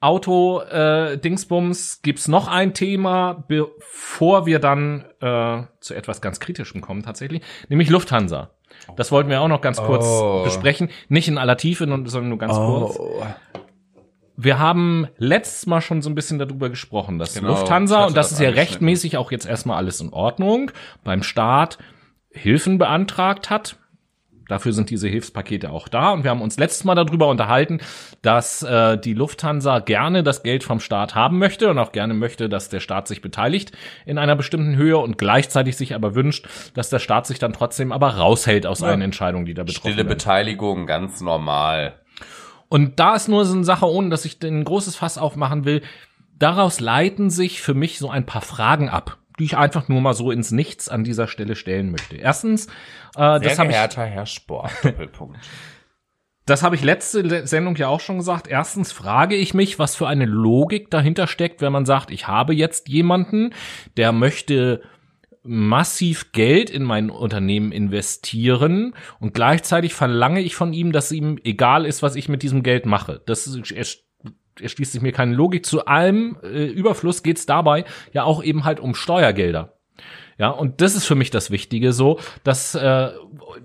[0.00, 6.80] Auto, äh, Dingsbums, gibt's noch ein Thema, bevor wir dann äh, zu etwas ganz Kritischem
[6.80, 8.50] kommen tatsächlich, nämlich Lufthansa.
[8.96, 10.42] Das wollten wir auch noch ganz kurz Oh.
[10.42, 10.88] besprechen.
[11.08, 12.98] Nicht in aller Tiefe, sondern nur ganz kurz.
[14.36, 18.28] Wir haben letztes Mal schon so ein bisschen darüber gesprochen, dass Genau, Lufthansa, und das
[18.30, 20.70] das ist ja rechtmäßig auch jetzt erstmal alles in Ordnung,
[21.04, 21.76] beim Staat
[22.30, 23.76] Hilfen beantragt hat.
[24.50, 26.10] Dafür sind diese Hilfspakete auch da.
[26.10, 27.78] Und wir haben uns letztes Mal darüber unterhalten,
[28.20, 32.48] dass äh, die Lufthansa gerne das Geld vom Staat haben möchte und auch gerne möchte,
[32.48, 33.70] dass der Staat sich beteiligt
[34.06, 37.92] in einer bestimmten Höhe und gleichzeitig sich aber wünscht, dass der Staat sich dann trotzdem
[37.92, 40.08] aber raushält aus allen Entscheidungen, die da betroffen Stille werden.
[40.08, 41.94] Beteiligung, ganz normal.
[42.68, 45.82] Und da ist nur so eine Sache, ohne dass ich ein großes Fass aufmachen will.
[46.40, 50.14] Daraus leiten sich für mich so ein paar Fragen ab, die ich einfach nur mal
[50.14, 52.14] so ins Nichts an dieser Stelle stellen möchte.
[52.16, 52.70] Erstens, äh,
[53.18, 55.38] Sehr das habe ich, Herr Sport, Doppelpunkt.
[56.46, 58.46] das habe ich letzte Le- Sendung ja auch schon gesagt.
[58.48, 62.54] Erstens frage ich mich, was für eine Logik dahinter steckt, wenn man sagt, ich habe
[62.54, 63.52] jetzt jemanden,
[63.96, 64.82] der möchte
[65.42, 71.86] massiv Geld in mein Unternehmen investieren und gleichzeitig verlange ich von ihm, dass ihm egal
[71.86, 73.22] ist, was ich mit diesem Geld mache.
[73.24, 73.72] Das ist,
[74.62, 75.66] erschließt sich mir keine Logik.
[75.66, 79.74] Zu allem äh, Überfluss geht es dabei ja auch eben halt um Steuergelder.
[80.40, 83.10] Ja, und das ist für mich das Wichtige so, dass äh,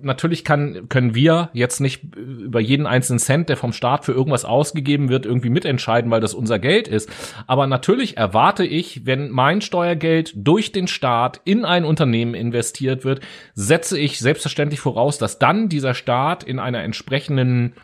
[0.02, 4.44] natürlich kann, können wir jetzt nicht über jeden einzelnen Cent, der vom Staat für irgendwas
[4.44, 7.10] ausgegeben wird, irgendwie mitentscheiden, weil das unser Geld ist.
[7.48, 13.22] Aber natürlich erwarte ich, wenn mein Steuergeld durch den Staat in ein Unternehmen investiert wird,
[13.54, 17.76] setze ich selbstverständlich voraus, dass dann dieser Staat in einer entsprechenden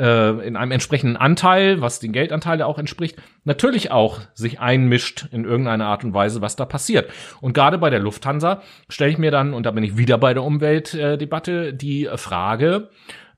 [0.00, 5.26] äh, in einem entsprechenden Anteil, was den Geldanteil ja auch entspricht, natürlich auch sich einmischt
[5.30, 7.10] in irgendeiner Art und Weise, was da passiert.
[7.40, 10.32] Und gerade bei der Lufthansa stelle ich mir dann, und da bin ich wieder bei
[10.32, 12.88] der Umweltdebatte, die Frage,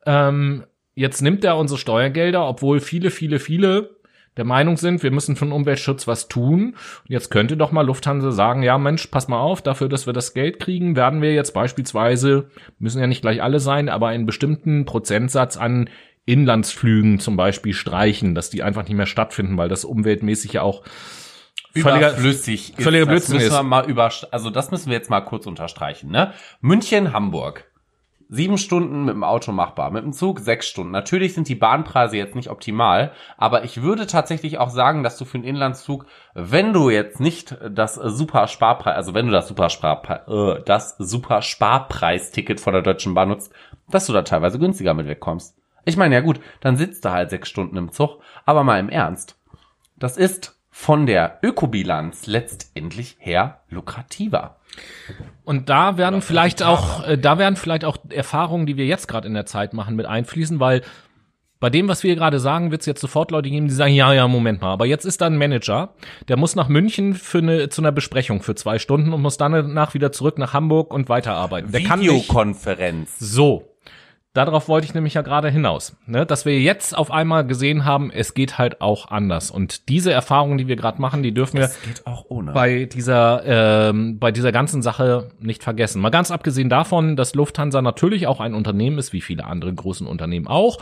[0.06, 3.90] ähm, jetzt nimmt er unsere Steuergelder, obwohl viele, viele, viele
[4.38, 6.68] der Meinung sind, wir müssen für den Umweltschutz was tun.
[6.68, 10.14] Und jetzt könnte doch mal Lufthansa sagen, ja Mensch, pass mal auf, dafür, dass wir
[10.14, 12.48] das Geld kriegen, werden wir jetzt beispielsweise,
[12.78, 15.90] müssen ja nicht gleich alle sein, aber einen bestimmten Prozentsatz an
[16.24, 20.82] Inlandsflügen zum Beispiel streichen, dass die einfach nicht mehr stattfinden, weil das umweltmäßig ja auch
[21.74, 22.82] völliger, Überflüssig ist.
[22.82, 23.52] völliger das Blödsinn müssen ist.
[23.52, 26.32] wir mal über, also das müssen wir jetzt mal kurz unterstreichen, ne?
[26.60, 27.68] München, Hamburg.
[28.34, 30.90] Sieben Stunden mit dem Auto machbar, mit dem Zug sechs Stunden.
[30.90, 35.26] Natürlich sind die Bahnpreise jetzt nicht optimal, aber ich würde tatsächlich auch sagen, dass du
[35.26, 39.68] für einen Inlandszug, wenn du jetzt nicht das super Sparpreis, also wenn du das super
[39.68, 43.52] Sparpreis, äh, das super Sparpreisticket von der Deutschen Bahn nutzt,
[43.90, 45.54] dass du da teilweise günstiger mit wegkommst.
[45.84, 48.88] Ich meine, ja gut, dann sitzt du halt sechs Stunden im Zug, aber mal im
[48.88, 49.36] Ernst.
[49.96, 54.56] Das ist von der Ökobilanz letztendlich her lukrativer.
[55.44, 59.28] Und da werden vielleicht auch, äh, da werden vielleicht auch Erfahrungen, die wir jetzt gerade
[59.28, 60.82] in der Zeit machen, mit einfließen, weil
[61.60, 64.12] bei dem, was wir gerade sagen, wird es jetzt sofort Leute geben, die sagen, ja,
[64.12, 65.94] ja, Moment mal, aber jetzt ist da ein Manager,
[66.26, 69.52] der muss nach München für eine, zu einer Besprechung für zwei Stunden und muss dann
[69.52, 71.70] danach wieder zurück nach Hamburg und weiterarbeiten.
[71.70, 73.16] Der kann nicht, Videokonferenz.
[73.18, 73.71] so.
[74.34, 76.24] Darauf wollte ich nämlich ja gerade hinaus, ne?
[76.24, 79.50] dass wir jetzt auf einmal gesehen haben, es geht halt auch anders.
[79.50, 81.70] Und diese Erfahrungen, die wir gerade machen, die dürfen wir
[82.54, 86.00] bei dieser ähm, bei dieser ganzen Sache nicht vergessen.
[86.00, 90.06] Mal ganz abgesehen davon, dass Lufthansa natürlich auch ein Unternehmen ist, wie viele andere großen
[90.06, 90.78] Unternehmen auch,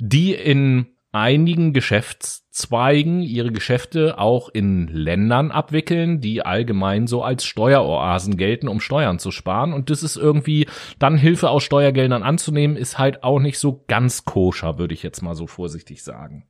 [0.00, 8.36] die in einigen Geschäftszweigen ihre Geschäfte auch in Ländern abwickeln, die allgemein so als Steueroasen
[8.36, 9.72] gelten, um Steuern zu sparen.
[9.72, 10.66] Und das ist irgendwie
[10.98, 15.22] dann Hilfe aus Steuergeldern anzunehmen, ist halt auch nicht so ganz koscher, würde ich jetzt
[15.22, 16.46] mal so vorsichtig sagen.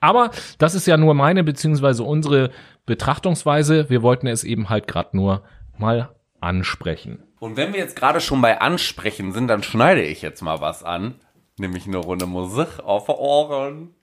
[0.00, 2.50] Aber das ist ja nur meine beziehungsweise unsere
[2.86, 3.90] Betrachtungsweise.
[3.90, 5.42] Wir wollten es eben halt gerade nur
[5.76, 7.24] mal ansprechen.
[7.38, 10.82] Und wenn wir jetzt gerade schon bei Ansprechen sind, dann schneide ich jetzt mal was
[10.82, 11.14] an.
[11.60, 13.94] Nämlich eine Runde Musik auf Ohren.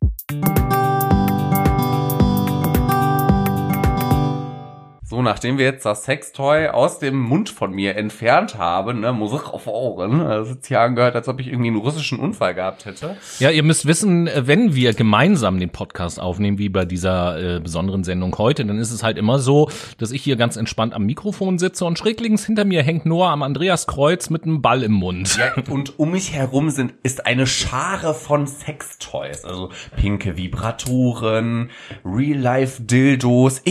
[5.09, 9.47] So, nachdem wir jetzt das Sextoy aus dem Mund von mir entfernt haben, ne, Musik
[9.53, 12.85] auf Ohren, das hat sich ja angehört, als ob ich irgendwie einen russischen Unfall gehabt
[12.85, 13.15] hätte.
[13.39, 18.03] Ja, ihr müsst wissen, wenn wir gemeinsam den Podcast aufnehmen, wie bei dieser äh, besonderen
[18.03, 21.57] Sendung heute, dann ist es halt immer so, dass ich hier ganz entspannt am Mikrofon
[21.57, 25.37] sitze und schräg links hinter mir hängt Noah am Andreaskreuz mit einem Ball im Mund.
[25.37, 29.45] Ja, und um mich herum sind, ist eine Schare von Sextoys.
[29.45, 31.69] Also pinke Vibratoren,
[32.03, 33.61] Real-Life-Dildos,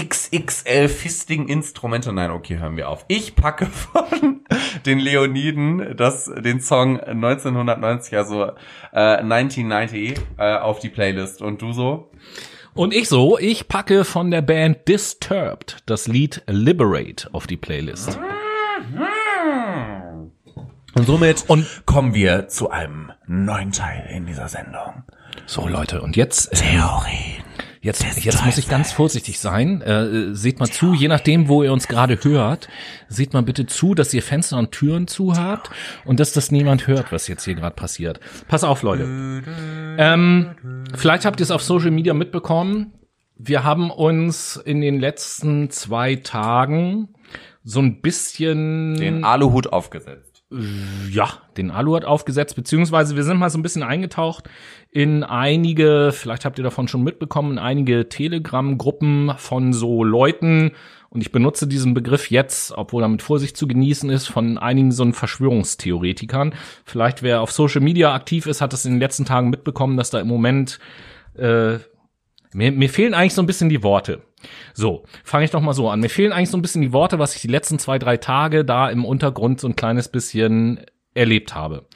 [1.27, 2.13] XXL Fisting-Instrumente.
[2.13, 3.05] Nein, okay, hören wir auf.
[3.09, 4.45] Ich packe von
[4.85, 8.45] den Leoniden das, den Song 1990, also
[8.93, 11.43] äh, 1990, äh, auf die Playlist.
[11.43, 12.11] Und du so?
[12.75, 18.19] Und ich so, ich packe von der Band Disturbed das Lied Liberate auf die Playlist.
[20.95, 25.05] Und somit und kommen wir zu einem neuen Teil in dieser Sendung.
[25.47, 27.45] So Leute, und jetzt äh, Theorien.
[27.81, 29.83] Jetzt, jetzt muss ich ganz vorsichtig sein.
[29.83, 32.69] Äh, seht mal zu, je nachdem, wo ihr uns gerade hört,
[33.09, 35.71] seht mal bitte zu, dass ihr Fenster und Türen zu habt
[36.05, 38.21] und dass das niemand hört, was jetzt hier gerade passiert.
[38.49, 39.05] Pass auf, Leute.
[39.99, 42.93] Ähm, vielleicht habt ihr es auf Social Media mitbekommen.
[43.39, 47.09] Wir haben uns in den letzten zwei Tagen
[47.63, 50.26] so ein bisschen Den Aluhut aufgesetzt.
[50.51, 54.49] Ja, den Aluhut aufgesetzt, beziehungsweise wir sind mal so ein bisschen eingetaucht
[54.93, 60.73] in einige, vielleicht habt ihr davon schon mitbekommen, in einige Telegram-Gruppen von so Leuten,
[61.09, 64.93] und ich benutze diesen Begriff jetzt, obwohl er mit Vorsicht zu genießen ist, von einigen
[64.93, 66.55] so Verschwörungstheoretikern.
[66.85, 70.11] Vielleicht wer auf Social Media aktiv ist, hat es in den letzten Tagen mitbekommen, dass
[70.11, 70.79] da im Moment
[71.35, 71.79] äh,
[72.53, 74.23] mir, mir fehlen eigentlich so ein bisschen die Worte.
[74.75, 76.01] So, fange ich doch mal so an.
[76.01, 78.65] Mir fehlen eigentlich so ein bisschen die Worte, was ich die letzten zwei, drei Tage
[78.65, 80.81] da im Untergrund so ein kleines bisschen
[81.15, 81.87] erlebt habe.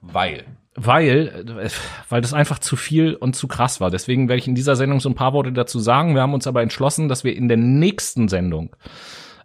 [0.00, 0.44] Weil.
[0.80, 1.70] Weil, äh,
[2.08, 3.90] weil das einfach zu viel und zu krass war.
[3.90, 6.14] Deswegen werde ich in dieser Sendung so ein paar Worte dazu sagen.
[6.14, 8.76] Wir haben uns aber entschlossen, dass wir in der nächsten Sendung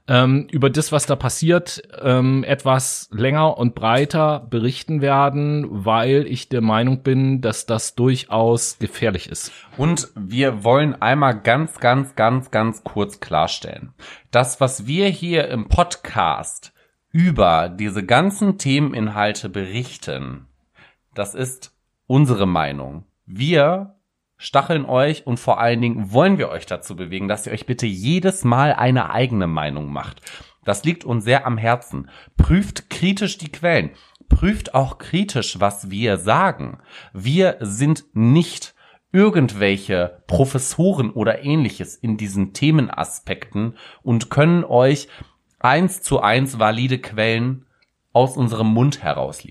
[0.08, 6.50] ähm, über das, was da passiert, ähm, etwas länger und breiter berichten werden, weil ich
[6.50, 9.52] der Meinung bin, dass das durchaus gefährlich ist.
[9.78, 13.94] Und wir wollen einmal ganz, ganz, ganz, ganz kurz klarstellen.
[14.32, 16.74] Das, was wir hier im Podcast
[17.12, 20.48] über diese ganzen Themeninhalte berichten,
[21.16, 21.74] das ist
[22.08, 23.06] unsere Meinung.
[23.26, 23.96] Wir
[24.44, 27.86] stacheln euch und vor allen Dingen wollen wir euch dazu bewegen, dass ihr euch bitte
[27.86, 30.22] jedes Mal eine eigene Meinung macht.
[30.66, 32.10] Das liegt uns sehr am Herzen.
[32.36, 33.92] Prüft kritisch die Quellen.
[34.28, 36.80] Prüft auch kritisch, was wir sagen.
[37.14, 38.76] Wir sind nicht
[39.14, 45.08] irgendwelche Professoren oder ähnliches in diesen Themenaspekten und können euch
[45.60, 47.66] eins zu eins valide Quellen
[48.14, 49.45] aus unserem Mund heraus.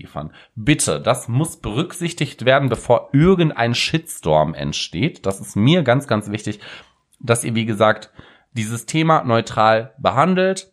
[0.55, 5.25] Bitte, das muss berücksichtigt werden, bevor irgendein Shitstorm entsteht.
[5.25, 6.59] Das ist mir ganz, ganz wichtig,
[7.19, 8.11] dass ihr, wie gesagt,
[8.53, 10.71] dieses Thema neutral behandelt.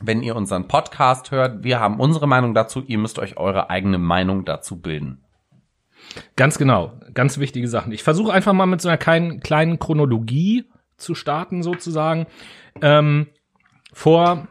[0.00, 3.98] Wenn ihr unseren Podcast hört, wir haben unsere Meinung dazu, ihr müsst euch eure eigene
[3.98, 5.22] Meinung dazu bilden.
[6.36, 7.92] Ganz genau, ganz wichtige Sachen.
[7.92, 10.66] Ich versuche einfach mal mit so einer kleinen, kleinen Chronologie
[10.96, 12.26] zu starten, sozusagen.
[12.82, 13.28] Ähm,
[13.92, 14.46] vor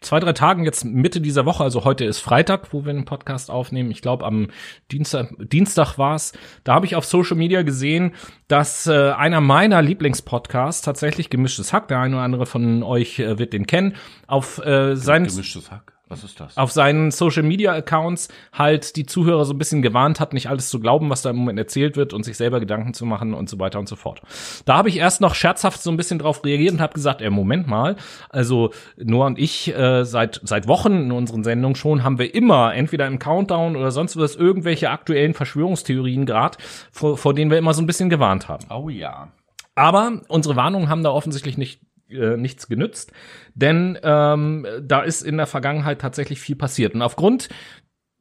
[0.00, 3.50] zwei, drei Tagen, jetzt Mitte dieser Woche, also heute ist Freitag, wo wir den Podcast
[3.50, 3.90] aufnehmen.
[3.90, 4.48] Ich glaube, am
[4.90, 6.32] Dienstag, Dienstag war's.
[6.64, 8.12] Da habe ich auf Social Media gesehen,
[8.48, 13.38] dass äh, einer meiner Lieblingspodcasts tatsächlich gemischtes Hack, der eine oder andere von euch äh,
[13.38, 13.94] wird den kennen,
[14.26, 15.99] auf äh, sein Gemischtes Hack.
[16.10, 16.56] Was ist das?
[16.56, 20.68] auf seinen Social Media Accounts halt die Zuhörer so ein bisschen gewarnt hat, nicht alles
[20.68, 23.48] zu glauben, was da im Moment erzählt wird und sich selber Gedanken zu machen und
[23.48, 24.20] so weiter und so fort.
[24.64, 27.30] Da habe ich erst noch scherzhaft so ein bisschen drauf reagiert und habe gesagt, ey,
[27.30, 27.96] Moment mal,
[28.28, 32.74] also Noah und ich äh, seit seit Wochen in unseren Sendungen schon haben wir immer
[32.74, 36.58] entweder im Countdown oder sonst was irgendwelche aktuellen Verschwörungstheorien gerade,
[36.90, 38.66] vor, vor denen wir immer so ein bisschen gewarnt haben.
[38.70, 39.28] Oh ja.
[39.74, 41.80] Aber unsere Warnungen haben da offensichtlich nicht
[42.10, 43.12] äh, nichts genützt,
[43.54, 46.94] denn ähm, da ist in der Vergangenheit tatsächlich viel passiert.
[46.94, 47.48] Und aufgrund,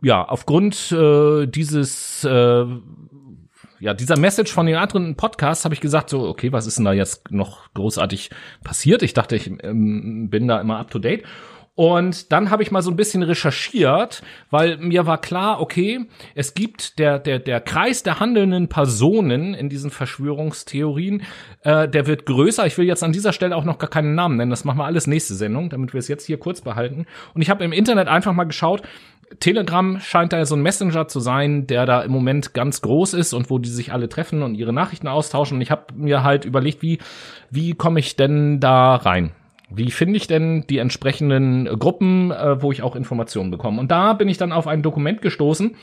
[0.02, 2.66] ja, aufgrund äh, dieses äh,
[3.80, 6.86] ja, dieser Message von den anderen Podcasts habe ich gesagt, so, okay, was ist denn
[6.86, 8.30] da jetzt noch großartig
[8.64, 9.04] passiert?
[9.04, 11.24] Ich dachte, ich ähm, bin da immer up to date.
[11.80, 16.54] Und dann habe ich mal so ein bisschen recherchiert, weil mir war klar, okay, es
[16.54, 21.22] gibt der, der, der Kreis der handelnden Personen in diesen Verschwörungstheorien,
[21.62, 22.66] äh, der wird größer.
[22.66, 24.52] Ich will jetzt an dieser Stelle auch noch gar keinen Namen nennen.
[24.52, 27.06] Das machen wir alles nächste Sendung, damit wir es jetzt hier kurz behalten.
[27.34, 28.82] Und ich habe im Internet einfach mal geschaut,
[29.40, 33.32] Telegram scheint da so ein Messenger zu sein, der da im Moment ganz groß ist
[33.32, 35.56] und wo die sich alle treffen und ihre Nachrichten austauschen.
[35.56, 36.98] Und ich habe mir halt überlegt, wie,
[37.50, 39.32] wie komme ich denn da rein?
[39.72, 43.80] Wie finde ich denn die entsprechenden Gruppen, äh, wo ich auch Informationen bekomme?
[43.80, 45.76] Und da bin ich dann auf ein Dokument gestoßen.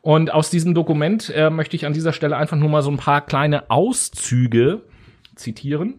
[0.00, 2.96] Und aus diesem Dokument äh, möchte ich an dieser Stelle einfach nur mal so ein
[2.96, 4.82] paar kleine Auszüge
[5.36, 5.94] zitieren.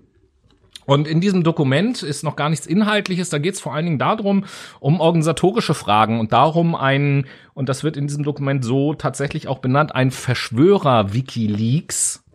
[0.86, 3.30] Und in diesem Dokument ist noch gar nichts Inhaltliches.
[3.30, 4.46] Da geht es vor allen Dingen darum,
[4.80, 9.60] um organisatorische Fragen und darum ein, und das wird in diesem Dokument so tatsächlich auch
[9.60, 12.26] benannt, ein Verschwörer-Wikileaks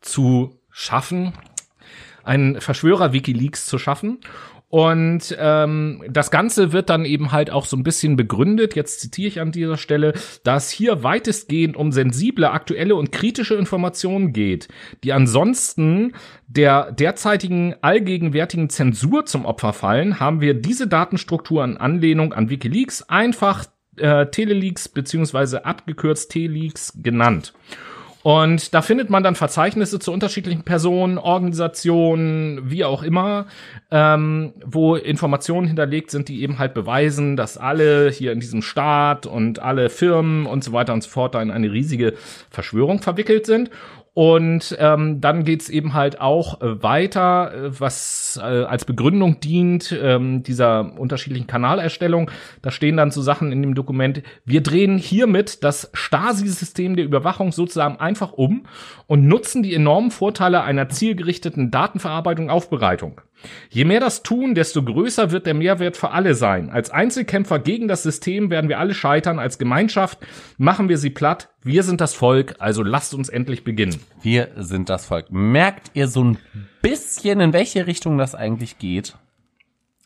[0.00, 1.32] zu schaffen
[2.26, 4.18] einen Verschwörer-Wikileaks zu schaffen.
[4.68, 9.28] Und ähm, das Ganze wird dann eben halt auch so ein bisschen begründet, jetzt zitiere
[9.28, 10.12] ich an dieser Stelle,
[10.42, 14.66] dass hier weitestgehend um sensible, aktuelle und kritische Informationen geht,
[15.04, 16.14] die ansonsten
[16.48, 23.02] der derzeitigen allgegenwärtigen Zensur zum Opfer fallen, haben wir diese Datenstruktur in Anlehnung an Wikileaks
[23.02, 23.66] einfach
[23.98, 27.54] äh, Teleleaks beziehungsweise abgekürzt T-Leaks genannt.
[28.26, 33.46] Und da findet man dann Verzeichnisse zu unterschiedlichen Personen, Organisationen, wie auch immer,
[33.92, 39.26] ähm, wo Informationen hinterlegt sind, die eben halt beweisen, dass alle hier in diesem Staat
[39.26, 42.14] und alle Firmen und so weiter und so fort da in eine riesige
[42.50, 43.70] Verschwörung verwickelt sind.
[44.16, 49.94] Und ähm, dann geht's eben halt auch äh, weiter, äh, was äh, als Begründung dient
[50.02, 52.30] ähm, dieser unterschiedlichen Kanalerstellung.
[52.62, 57.52] Da stehen dann so Sachen in dem Dokument, wir drehen hiermit das Stasi-System der Überwachung
[57.52, 58.64] sozusagen einfach um
[59.06, 63.20] und nutzen die enormen Vorteile einer zielgerichteten Datenverarbeitung Aufbereitung.
[63.70, 66.70] Je mehr das tun, desto größer wird der Mehrwert für alle sein.
[66.70, 69.38] Als Einzelkämpfer gegen das System werden wir alle scheitern.
[69.38, 70.18] Als Gemeinschaft
[70.58, 71.50] machen wir sie platt.
[71.62, 74.00] Wir sind das Volk, also lasst uns endlich beginnen.
[74.22, 75.30] Wir sind das Volk.
[75.30, 76.38] Merkt ihr so ein
[76.82, 79.16] bisschen, in welche Richtung das eigentlich geht?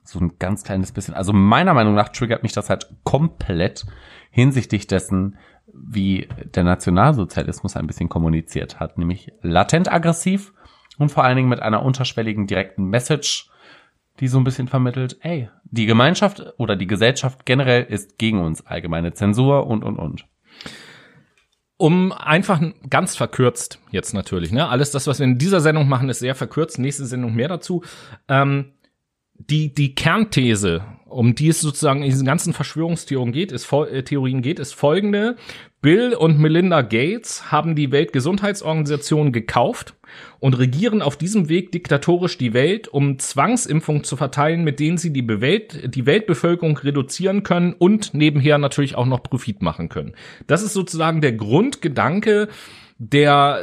[0.05, 1.15] So ein ganz kleines bisschen.
[1.15, 3.85] Also meiner Meinung nach triggert mich das halt komplett
[4.31, 5.37] hinsichtlich dessen,
[5.73, 8.99] wie der Nationalsozialismus ein bisschen kommuniziert hat.
[8.99, 10.53] Nämlich latent aggressiv
[11.01, 13.49] und vor allen Dingen mit einer unterschwelligen direkten Message,
[14.21, 18.67] die so ein bisschen vermittelt, ey, die Gemeinschaft oder die Gesellschaft generell ist gegen uns,
[18.67, 20.27] allgemeine Zensur und, und, und.
[21.79, 24.69] Um einfach ganz verkürzt jetzt natürlich, ne?
[24.69, 26.79] Alles das, was wir in dieser Sendung machen, ist sehr verkürzt.
[26.79, 27.83] Nächste Sendung mehr dazu.
[28.29, 28.73] Ähm,
[29.33, 34.43] die, die Kernthese, um die es sozusagen in diesen ganzen Verschwörungstheorien geht, ist, äh, Theorien
[34.43, 35.37] geht, ist folgende.
[35.83, 39.95] Bill und Melinda Gates haben die Weltgesundheitsorganisation gekauft
[40.39, 45.13] und regieren auf diesem Weg diktatorisch die Welt, um Zwangsimpfungen zu verteilen, mit denen sie
[45.13, 50.15] die, Welt, die Weltbevölkerung reduzieren können und nebenher natürlich auch noch Profit machen können.
[50.47, 52.49] Das ist sozusagen der Grundgedanke,
[53.03, 53.63] der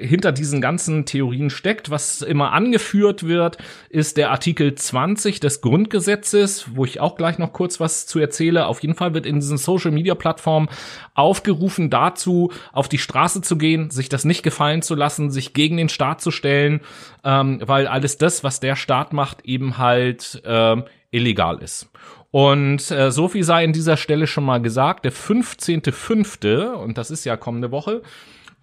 [0.00, 1.90] äh, hinter diesen ganzen Theorien steckt.
[1.90, 3.56] Was immer angeführt wird,
[3.90, 8.66] ist der Artikel 20 des Grundgesetzes, wo ich auch gleich noch kurz was zu erzähle.
[8.66, 10.68] Auf jeden Fall wird in diesen Social Media Plattformen
[11.14, 15.76] aufgerufen dazu, auf die Straße zu gehen, sich das nicht gefallen zu lassen, sich gegen
[15.76, 16.80] den Staat zu stellen,
[17.22, 20.76] ähm, weil alles das, was der Staat macht, eben halt äh,
[21.12, 21.88] illegal ist.
[22.32, 25.04] Und äh, so viel sei an dieser Stelle schon mal gesagt.
[25.04, 28.02] Der 15.05., und das ist ja kommende Woche,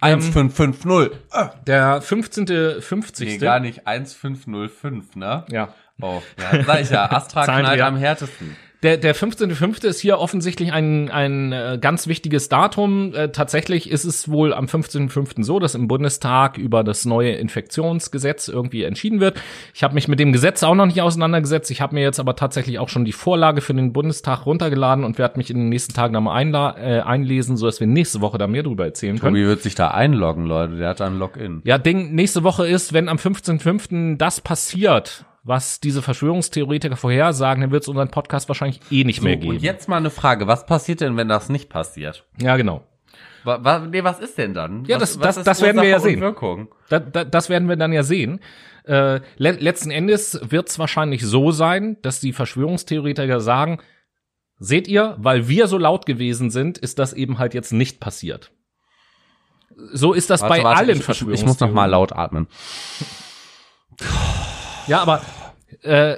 [0.02, 1.20] 1550.
[1.34, 2.82] Ähm, der 15.
[2.82, 3.28] 50.
[3.28, 5.46] Nee, gar nicht 1505, ne?
[5.50, 5.74] Ja.
[6.02, 8.56] Oh, ja, sag ich ja, Astra knallt am härtesten.
[8.82, 9.86] Der, der 15.05.
[9.86, 13.14] ist hier offensichtlich ein, ein äh, ganz wichtiges Datum.
[13.14, 15.44] Äh, tatsächlich ist es wohl am 15.05.
[15.44, 19.42] so, dass im Bundestag über das neue Infektionsgesetz irgendwie entschieden wird.
[19.74, 21.70] Ich habe mich mit dem Gesetz auch noch nicht auseinandergesetzt.
[21.72, 25.18] Ich habe mir jetzt aber tatsächlich auch schon die Vorlage für den Bundestag runtergeladen und
[25.18, 28.38] werde mich in den nächsten Tagen da mal äh, einlesen, so dass wir nächste Woche
[28.38, 29.36] da mehr drüber erzählen können.
[29.36, 30.78] Tobi wird sich da einloggen, Leute.
[30.78, 31.62] Der hat da ein Login.
[31.66, 34.16] Ja, Ding, nächste Woche ist, wenn am 15.05.
[34.16, 39.36] das passiert, was diese Verschwörungstheoretiker vorhersagen, dann wird es unseren Podcast wahrscheinlich eh nicht mehr
[39.36, 39.52] So, geben.
[39.56, 42.26] und jetzt mal eine Frage, was passiert denn, wenn das nicht passiert?
[42.42, 42.84] ja, genau.
[43.46, 44.84] Wa, wa, nee, was ist denn dann?
[44.86, 46.20] Ja, was, das- was das- das werden wir ja sehen.
[46.90, 48.42] Da, da, das werden wir dann ja sehen.
[48.84, 53.80] Äh, le letzten Endes wird es wahrscheinlich so sein, dass die Verschwörungstheoretiker sagen,
[54.58, 58.52] seht ihr, weil wir so laut gewesen sind, ist das eben halt jetzt nicht passiert.
[59.94, 61.42] So ist das Warte, bei warte, allen ich, Verschwörungstheorien.
[61.42, 62.48] ich muss noch mal laut atmen.
[64.90, 65.22] Ja, aber
[65.84, 66.18] äh,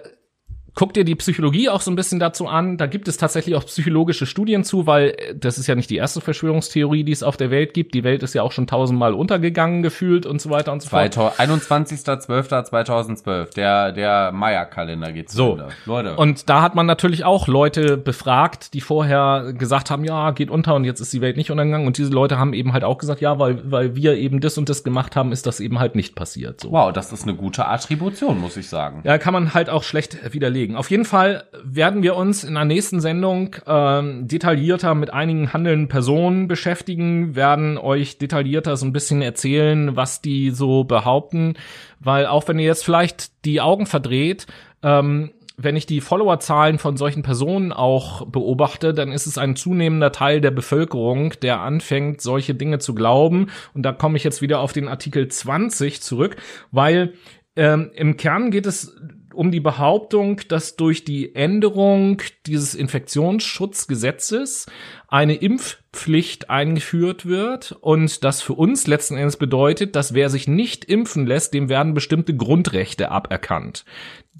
[0.74, 2.78] guck dir die Psychologie auch so ein bisschen dazu an.
[2.78, 5.98] Da gibt es tatsächlich auch psychologische Studien zu, weil äh, das ist ja nicht die
[5.98, 7.94] erste Verschwörungstheorie, die es auf der Welt gibt.
[7.94, 11.18] Die Welt ist ja auch schon tausendmal untergegangen gefühlt und so weiter und so fort.
[11.18, 15.52] 21.12.2012, der, der Maya-Kalender geht So.
[15.54, 15.68] Ende.
[15.86, 16.16] Leute.
[16.16, 20.76] Und da hat man natürlich auch Leute befragt, die vorher gesagt haben, ja, geht unter
[20.76, 21.88] und jetzt ist die Welt nicht untergegangen.
[21.88, 24.70] Und diese Leute haben eben halt auch gesagt, ja, weil, weil wir eben das und
[24.70, 26.62] das gemacht haben, ist das eben halt nicht passiert.
[26.62, 26.72] So.
[26.72, 29.02] wow, das ist eine gute Attribution, muss ich sagen.
[29.04, 30.61] Ja, kann man halt auch schlecht widerlegen.
[30.76, 35.88] Auf jeden Fall werden wir uns in der nächsten Sendung ähm, detaillierter mit einigen handelnden
[35.88, 41.56] Personen beschäftigen, werden euch detaillierter so ein bisschen erzählen, was die so behaupten,
[42.00, 44.48] weil auch wenn ihr jetzt vielleicht die Augen verdreht,
[44.84, 50.12] ähm, wenn ich die Followerzahlen von solchen Personen auch beobachte, dann ist es ein zunehmender
[50.12, 53.48] Teil der Bevölkerung, der anfängt, solche Dinge zu glauben.
[53.74, 56.38] Und da komme ich jetzt wieder auf den Artikel 20 zurück,
[56.72, 57.14] weil
[57.56, 58.96] ähm, im Kern geht es
[59.34, 64.68] um die Behauptung, dass durch die Änderung dieses Infektionsschutzgesetzes
[65.08, 70.86] eine Impfpflicht eingeführt wird und das für uns letzten Endes bedeutet, dass wer sich nicht
[70.86, 73.86] impfen lässt, dem werden bestimmte Grundrechte aberkannt.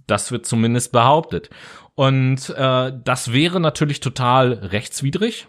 [0.08, 1.50] Das wird zumindest behauptet.
[1.96, 5.48] Und äh, das wäre natürlich total rechtswidrig.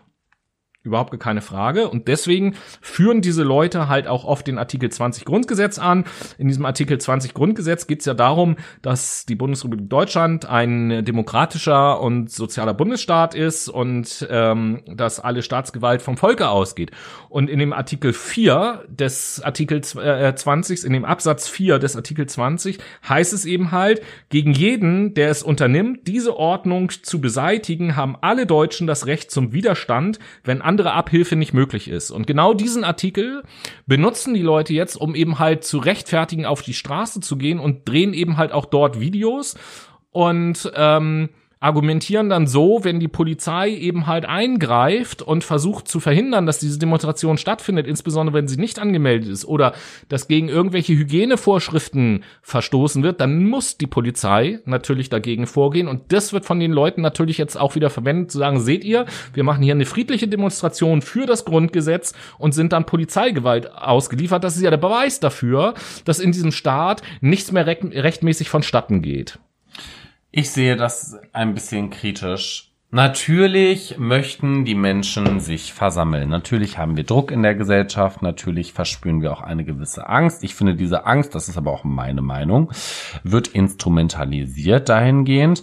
[0.85, 1.89] Überhaupt keine Frage.
[1.89, 6.05] Und deswegen führen diese Leute halt auch oft den Artikel 20 Grundgesetz an.
[6.39, 12.01] In diesem Artikel 20 Grundgesetz geht es ja darum, dass die Bundesrepublik Deutschland ein demokratischer
[12.01, 16.91] und sozialer Bundesstaat ist und ähm, dass alle Staatsgewalt vom Volke ausgeht.
[17.29, 22.27] Und in dem Artikel 4 des Artikel äh, 20, in dem Absatz 4 des Artikel
[22.27, 22.79] 20
[23.09, 28.47] heißt es eben halt, gegen jeden, der es unternimmt, diese Ordnung zu beseitigen, haben alle
[28.47, 32.11] Deutschen das Recht zum Widerstand, wenn andere Abhilfe nicht möglich ist.
[32.11, 33.43] Und genau diesen Artikel
[33.87, 37.87] benutzen die Leute jetzt, um eben halt zu rechtfertigen, auf die Straße zu gehen und
[37.87, 39.55] drehen eben halt auch dort Videos
[40.13, 41.29] und ähm,
[41.63, 46.79] argumentieren dann so, wenn die Polizei eben halt eingreift und versucht zu verhindern, dass diese
[46.79, 49.73] Demonstration stattfindet, insbesondere wenn sie nicht angemeldet ist oder
[50.09, 56.33] dass gegen irgendwelche Hygienevorschriften verstoßen wird, dann muss die Polizei natürlich dagegen vorgehen und das
[56.33, 59.63] wird von den Leuten natürlich jetzt auch wieder verwendet, zu sagen, seht ihr, wir machen
[59.63, 64.43] hier eine friedliche Demonstration für das Grundgesetz und sind dann Polizeigewalt ausgeliefert.
[64.43, 69.01] Das ist ja der Beweis dafür, dass in diesem Staat nichts mehr recht rechtmäßig vonstatten
[69.01, 69.39] geht.
[70.35, 72.73] Ich sehe das ein bisschen kritisch.
[72.91, 76.31] Natürlich möchten die Menschen sich versammeln.
[76.31, 78.23] Natürlich haben wir Druck in der Gesellschaft.
[78.23, 80.43] Natürlich verspüren wir auch eine gewisse Angst.
[80.43, 82.71] Ich finde, diese Angst, das ist aber auch meine Meinung,
[83.25, 85.63] wird instrumentalisiert dahingehend.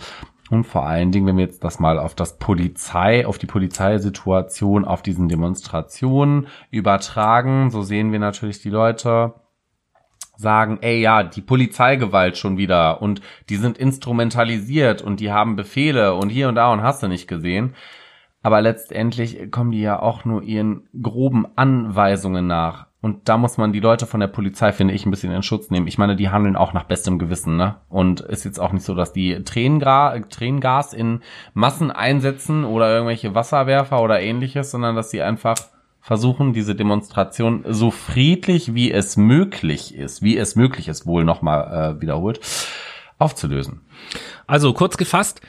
[0.51, 4.85] Und vor allen Dingen, wenn wir jetzt das mal auf das Polizei, auf die Polizeisituation
[4.85, 9.33] auf diesen Demonstrationen übertragen, so sehen wir natürlich die Leute,
[10.39, 13.19] sagen, ey ja, die Polizeigewalt schon wieder und
[13.49, 17.27] die sind instrumentalisiert und die haben Befehle und hier und da und hast du nicht
[17.27, 17.75] gesehen.
[18.41, 22.87] Aber letztendlich kommen die ja auch nur ihren groben Anweisungen nach.
[23.01, 25.69] Und da muss man die Leute von der Polizei, finde ich, ein bisschen in Schutz
[25.71, 25.87] nehmen.
[25.87, 27.75] Ich meine, die handeln auch nach bestem Gewissen, ne?
[27.89, 31.19] Und ist jetzt auch nicht so, dass die Tränengra Tränengas in
[31.53, 35.55] Massen einsetzen oder irgendwelche Wasserwerfer oder ähnliches, sondern dass sie einfach
[36.09, 41.97] versuchen, diese Demonstration so friedlich wie es möglich ist, wie es möglich ist, wohl nochmal
[41.97, 42.39] äh, wiederholt,
[43.19, 43.81] aufzulösen.
[44.47, 45.39] Also kurz gefasst,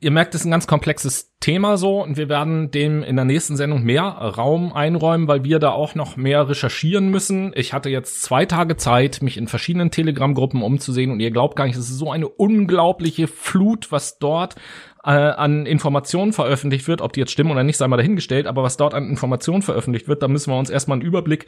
[0.00, 3.24] ihr merkt, es ist ein ganz komplexes Thema so und wir werden dem in der
[3.24, 7.52] nächsten Sendung mehr Raum einräumen, weil wir da auch noch mehr recherchieren müssen.
[7.54, 11.66] Ich hatte jetzt zwei Tage Zeit, mich in verschiedenen Telegram-Gruppen umzusehen und ihr glaubt gar
[11.66, 14.56] nicht, es ist so eine unglaubliche Flut, was dort
[15.04, 18.62] äh, an Informationen veröffentlicht wird, ob die jetzt stimmen oder nicht, sei mal dahingestellt, aber
[18.62, 21.46] was dort an Informationen veröffentlicht wird, da müssen wir uns erstmal einen Überblick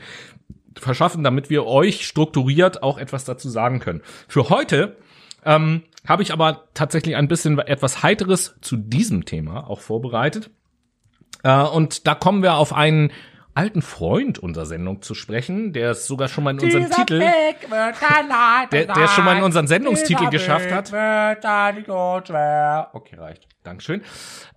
[0.77, 4.03] verschaffen, damit wir euch strukturiert auch etwas dazu sagen können.
[4.29, 4.97] Für heute
[5.45, 10.51] ähm, habe ich aber tatsächlich ein bisschen etwas Heiteres zu diesem Thema auch vorbereitet.
[11.43, 13.13] Äh, und da kommen wir auf einen
[13.55, 17.19] alten Freund unserer Sendung zu sprechen, der es sogar schon mal in unseren Titel,
[17.71, 20.93] der, der es schon mal in unseren Sendungstitel geschafft hat.
[22.93, 23.49] Okay, reicht.
[23.63, 24.03] Dankeschön.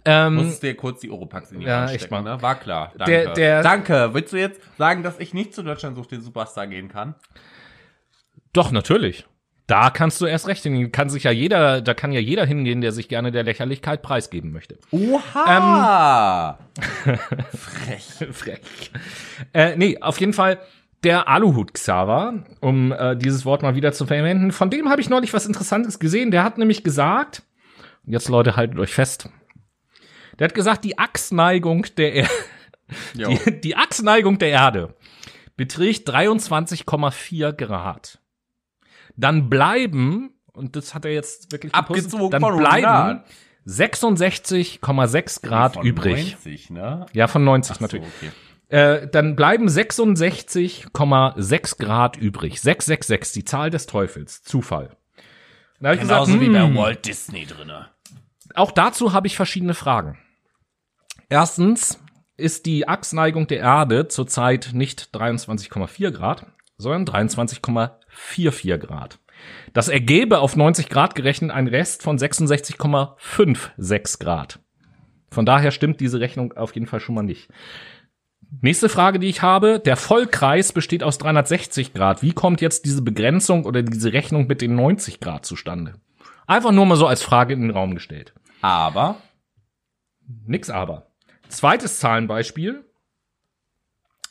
[0.03, 2.35] Ähm, Musstest dir kurz die Oropax in die Ja, Hand echt stecken, mal.
[2.35, 2.41] ne?
[2.41, 2.91] War klar.
[2.97, 3.11] Danke.
[3.11, 4.09] Der- der- Danke.
[4.13, 7.15] Willst du jetzt sagen, dass ich nicht zu Deutschland sucht den Superstar gehen kann?
[8.53, 9.25] doch, natürlich.
[9.67, 10.93] Da kannst du erst recht hingehen.
[10.93, 14.53] Kann sich ja jeder, da kann ja jeder hingehen, der sich gerne der Lächerlichkeit preisgeben
[14.53, 14.77] möchte.
[14.91, 16.57] Oha!
[17.53, 18.27] Frech.
[18.31, 18.91] Frech.
[19.53, 20.59] Äh, nee, auf jeden Fall
[21.03, 24.53] der Aluhut-Xaver, um äh, dieses Wort mal wieder zu verwenden.
[24.53, 26.31] Von dem habe ich neulich was Interessantes gesehen.
[26.31, 27.43] Der hat nämlich gesagt,
[28.05, 29.29] jetzt Leute, haltet euch fest.
[30.39, 32.29] Der hat gesagt, die Achsneigung der er
[33.13, 34.95] die, die Achsneigung der Erde
[35.57, 38.19] beträgt 23,4 Grad.
[39.17, 43.25] Dann bleiben, und das hat er jetzt wirklich Abgezogen dann bleiben 100.
[43.67, 46.31] 66,6 Grad Von übrig.
[46.31, 47.05] 90, ne?
[47.11, 48.07] Ja, von 90 Ach so, natürlich.
[48.07, 48.31] okay.
[48.69, 52.61] Äh, dann bleiben 66,6 Grad übrig.
[52.61, 54.41] 666, die Zahl des Teufels.
[54.43, 54.95] Zufall.
[55.79, 57.89] Da hab ich Genauso gesagt, wie bei hm, Walt Disney drinne.
[58.55, 60.17] auch dazu habe ich verschiedene Fragen.
[61.29, 61.99] Erstens
[62.37, 66.45] ist die Achsneigung der Erde zurzeit nicht 23,4 Grad,
[66.77, 67.05] sondern
[68.17, 69.19] 23,44 Grad.
[69.73, 74.59] Das ergebe auf 90 Grad gerechnet einen Rest von 66,56 Grad.
[75.29, 77.49] Von daher stimmt diese Rechnung auf jeden Fall schon mal nicht.
[78.61, 79.79] Nächste Frage, die ich habe.
[79.79, 82.23] Der Vollkreis besteht aus 360 Grad.
[82.23, 85.95] Wie kommt jetzt diese Begrenzung oder diese Rechnung mit den 90 Grad zustande?
[86.47, 88.33] Einfach nur mal so als Frage in den Raum gestellt.
[88.61, 89.17] Aber
[90.45, 91.11] Nix aber.
[91.47, 92.83] Zweites Zahlenbeispiel.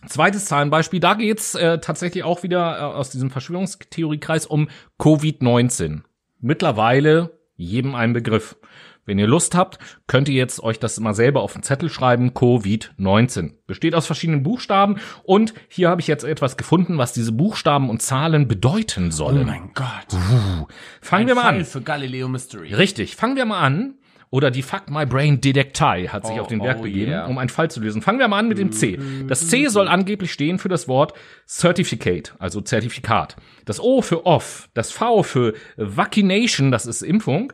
[0.08, 6.02] Zweites Zahlenbeispiel, da geht's äh, tatsächlich auch wieder äh, aus diesem Verschwörungstheoriekreis um Covid-19.
[6.40, 8.56] Mittlerweile jedem ein Begriff.
[9.06, 9.78] Wenn ihr Lust habt,
[10.08, 12.32] könnt ihr jetzt euch das mal selber auf den Zettel schreiben.
[12.32, 13.52] Covid-19.
[13.66, 18.02] Besteht aus verschiedenen Buchstaben und hier habe ich jetzt etwas gefunden, was diese Buchstaben und
[18.02, 19.46] Zahlen bedeuten oh sollen.
[19.46, 20.66] mein Gott.
[21.00, 21.64] Fangen wir mal Fall an.
[21.64, 22.74] für Galileo Mystery.
[22.74, 23.94] Richtig, fangen wir mal an.
[24.30, 27.26] Oder die Fuck My Brain Detektei hat sich Oh, auf den Werk oh begeben, yeah.
[27.26, 28.02] um einen Fall zu lösen.
[28.02, 28.98] Fangen wir mal an mit dem C.
[29.28, 31.14] Das C soll angeblich stehen für das Wort
[31.46, 33.36] Certificate, also Zertifikat.
[33.64, 37.52] Das O für Off, das V für Vaccination, das ist Impfung,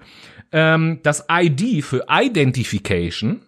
[0.50, 3.42] ähm, das ID für Identification,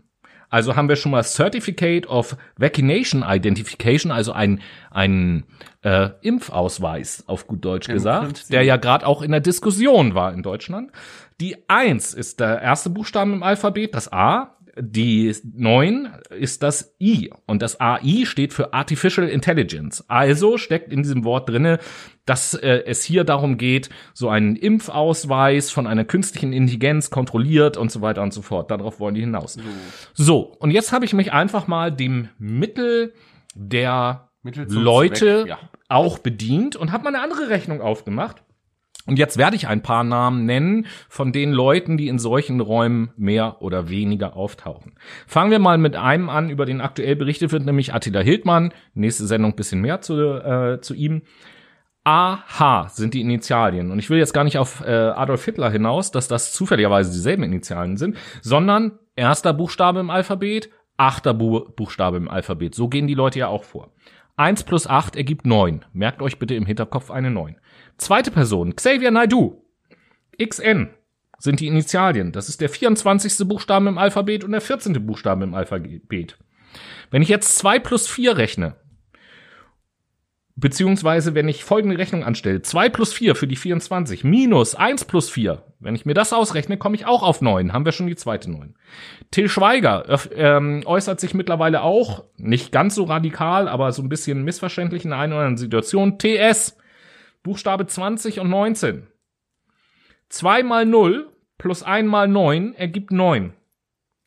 [0.55, 4.61] also haben wir schon mal Certificate of Vaccination Identification, also ein,
[4.93, 5.43] ein
[5.83, 10.45] äh, Impfausweis, auf gut Deutsch gesagt, der ja gerade auch in der Diskussion war in
[10.45, 10.93] Deutschland.
[11.41, 14.51] Die 1 ist der erste Buchstaben im Alphabet, das A.
[14.76, 20.05] Die 9 ist das I und das AI steht für Artificial Intelligence.
[20.09, 21.78] Also steckt in diesem Wort drinne,
[22.26, 27.93] dass äh, es hier darum geht, so einen Impfausweis von einer künstlichen Intelligenz kontrolliert und
[27.93, 28.72] so weiter und so fort.
[28.72, 29.59] Darauf wollen die hinaus.
[30.12, 33.14] So, und jetzt habe ich mich einfach mal dem Mittel
[33.55, 35.59] der Mittel Leute Zweck, ja.
[35.89, 38.43] auch bedient und habe mal eine andere Rechnung aufgemacht.
[39.07, 43.11] Und jetzt werde ich ein paar Namen nennen von den Leuten, die in solchen Räumen
[43.17, 44.95] mehr oder weniger auftauchen.
[45.27, 48.73] Fangen wir mal mit einem an, über den aktuell berichtet wird, nämlich Attila Hildmann.
[48.95, 51.23] Nächste Sendung bisschen mehr zu, äh, zu ihm.
[52.05, 53.91] AH sind die Initialien.
[53.91, 57.43] Und ich will jetzt gar nicht auf äh, Adolf Hitler hinaus, dass das zufälligerweise dieselben
[57.43, 62.75] Initialien sind, sondern erster Buchstabe im Alphabet, achter Bu Buchstabe im Alphabet.
[62.75, 63.91] So gehen die Leute ja auch vor.
[64.37, 65.85] 1 plus 8 ergibt 9.
[65.93, 67.57] Merkt euch bitte im Hinterkopf eine 9.
[67.99, 69.63] Zweite Person, Xavier Naidoo.
[70.43, 70.91] XN
[71.39, 72.33] sind die Initialien.
[72.33, 73.47] Das ist der 24.
[73.47, 75.07] Buchstabe im Alphabet und der 14.
[75.07, 76.39] Buchstabe im Alphabet.
[77.11, 78.77] Wenn ich jetzt 2 plus 4 rechne,
[80.57, 85.29] beziehungsweise wenn ich folgende Rechnung anstelle, 2 plus 4 für die 24 minus 1 plus
[85.31, 88.17] 4, wenn ich mir das ausrechne, komme ich auch auf 9, haben wir schon die
[88.17, 88.75] zweite 9.
[89.31, 94.45] Till Schweiger ähm, äußert sich mittlerweile auch, nicht ganz so radikal, aber so ein bisschen
[94.45, 96.19] missverständlich in einer oder anderen Situation.
[96.19, 96.77] TS,
[97.45, 99.07] Buchstabe 20 und 19.
[100.31, 103.53] 2 mal 0 plus 1 mal 9 ergibt 9.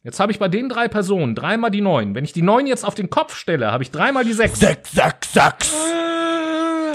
[0.03, 2.15] Jetzt habe ich bei den drei Personen dreimal die 9.
[2.15, 4.59] Wenn ich die 9 jetzt auf den Kopf stelle, habe ich dreimal die 6.
[4.59, 5.76] Sechs, sechs, sechs.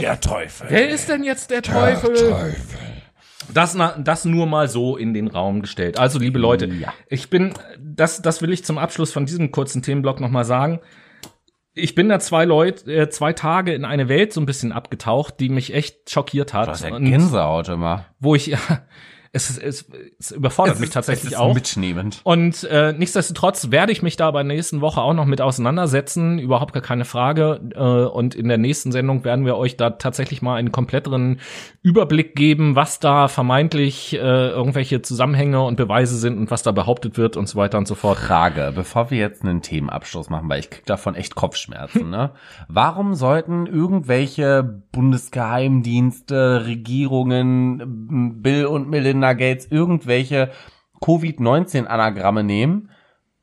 [0.01, 0.69] Der Teufel.
[0.71, 2.55] Wer ist denn jetzt der Teufel?
[3.53, 5.99] Das, na, das nur mal so in den Raum gestellt.
[5.99, 6.95] Also, liebe Leute, Ja.
[7.09, 10.81] ich bin, das, das will ich zum Abschluss von diesem kurzen Themenblock nochmal sagen.
[11.75, 15.41] Ich bin da zwei Leute, äh, zwei Tage in eine Welt so ein bisschen abgetaucht,
[15.41, 16.81] die mich echt schockiert hat.
[16.81, 18.05] Ja Und Gänsehaut immer.
[18.21, 18.59] wo ich, ja,
[19.35, 19.85] es, ist- es,
[20.19, 21.55] es überfordert mich tatsächlich es ist auch.
[21.55, 22.21] mitnehmend.
[22.23, 26.39] Und äh, nichtsdestotrotz werde ich mich da bei der nächsten Woche auch noch mit auseinandersetzen,
[26.39, 27.61] überhaupt gar keine Frage.
[27.75, 27.79] Äh,
[28.13, 31.41] und in der nächsten Sendung werden wir euch da tatsächlich mal einen kompletteren
[31.83, 37.17] Überblick geben, was da vermeintlich äh, irgendwelche Zusammenhänge und Beweise sind und was da behauptet
[37.17, 38.19] wird und so weiter und so fort.
[38.19, 42.33] Frage, bevor wir jetzt einen Themenabschluss machen, weil ich krieg davon echt Kopfschmerzen, ne?
[42.69, 50.51] Warum sollten irgendwelche Bundesgeheimdienste, Regierungen, Bill und Melinda Gates irgendwelche
[51.01, 52.91] Covid-19-Anagramme nehmen?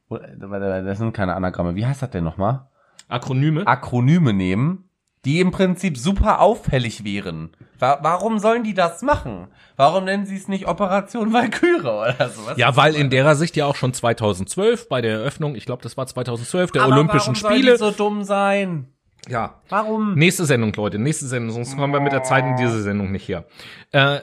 [0.10, 1.76] Das sind keine Anagramme.
[1.76, 2.68] Wie heißt das denn nochmal?
[3.08, 3.66] Akronyme?
[3.68, 4.90] Akronyme nehmen,
[5.26, 7.52] die im Prinzip super auffällig wären.
[7.78, 9.48] Wa warum sollen die das machen?
[9.76, 12.58] Warum nennen sie es nicht Operation Valkyrie oder sowas?
[12.58, 15.96] Ja, weil in derer Sicht ja auch schon 2012 bei der Eröffnung, ich glaube, das
[15.98, 17.78] war 2012 der Aber Olympischen warum Spiele.
[17.78, 18.88] Soll die so dumm sein.
[19.28, 19.62] ja.
[19.70, 20.16] Warum?
[20.16, 23.28] Nächste Sendung, Leute, nächste Sendung, sonst kommen wir mit der Zeit in diese Sendung nicht
[23.28, 23.46] her.
[23.92, 24.20] Äh,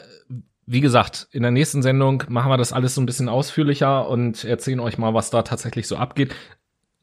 [0.67, 4.45] wie gesagt, in der nächsten Sendung machen wir das alles so ein bisschen ausführlicher und
[4.45, 6.35] erzählen euch mal, was da tatsächlich so abgeht.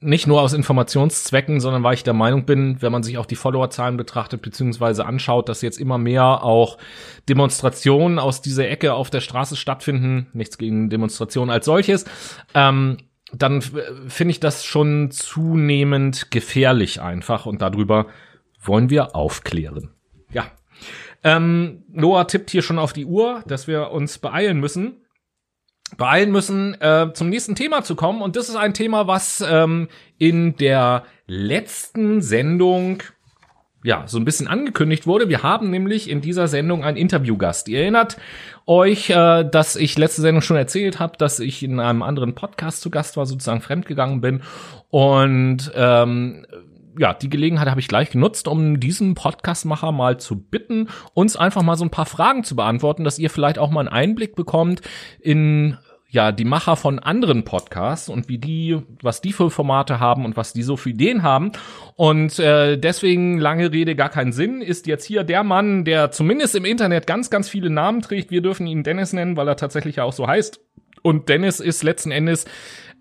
[0.02, 3.38] Nicht nur aus Informationszwecken, sondern weil ich der Meinung bin, wenn man sich auch die
[3.38, 6.78] Followerzahlen betrachtet beziehungsweise anschaut, dass jetzt immer mehr auch
[7.30, 12.04] Demonstrationen aus dieser Ecke auf der Straße stattfinden, nichts gegen Demonstrationen als solches,
[12.54, 12.98] ähm,
[13.32, 18.08] dann finde ich das schon zunehmend gefährlich einfach und darüber
[18.62, 19.92] wollen wir aufklären.
[20.34, 20.52] Ja.
[21.24, 24.98] Ähm, Noah tippt hier schon auf die Uhr, dass wir uns beeilen müssen.
[25.98, 28.22] Beeilen müssen, äh, zum nächsten Thema zu kommen.
[28.22, 33.04] Und das ist ein Thema, was ähm, in der letzten Sendung
[33.84, 35.28] ja, so ein bisschen angekündigt wurde.
[35.28, 37.68] Wir haben nämlich in dieser Sendung einen Interviewgast.
[37.68, 38.18] Ihr erinnert
[38.66, 42.82] euch, äh, dass ich letzte Sendung schon erzählt habe, dass ich in einem anderen Podcast
[42.82, 44.42] zu Gast war, sozusagen fremdgegangen bin.
[44.90, 46.46] Und ähm,
[46.98, 51.62] ja, die Gelegenheit habe ich gleich genutzt, um diesen Podcastmacher mal zu bitten, uns einfach
[51.62, 54.82] mal so ein paar Fragen zu beantworten, dass ihr vielleicht auch mal einen Einblick bekommt
[55.20, 55.78] in
[56.14, 60.38] ja, die Macher von anderen Podcasts und wie die, was die für Formate haben und
[60.38, 61.54] was die so für Ideen haben.
[61.96, 66.56] Und äh, deswegen, lange Rede, gar keinen Sinn, ist jetzt hier der Mann, der zumindest
[66.56, 68.30] im Internet ganz, ganz viele Namen trägt.
[68.30, 70.62] Wir dürfen ihn Dennis nennen, weil er tatsächlich ja auch so heißt.
[71.02, 72.46] Und Dennis ist letzten Endes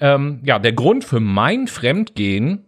[0.00, 2.64] ähm, ja der Grund für mein Fremdgehen.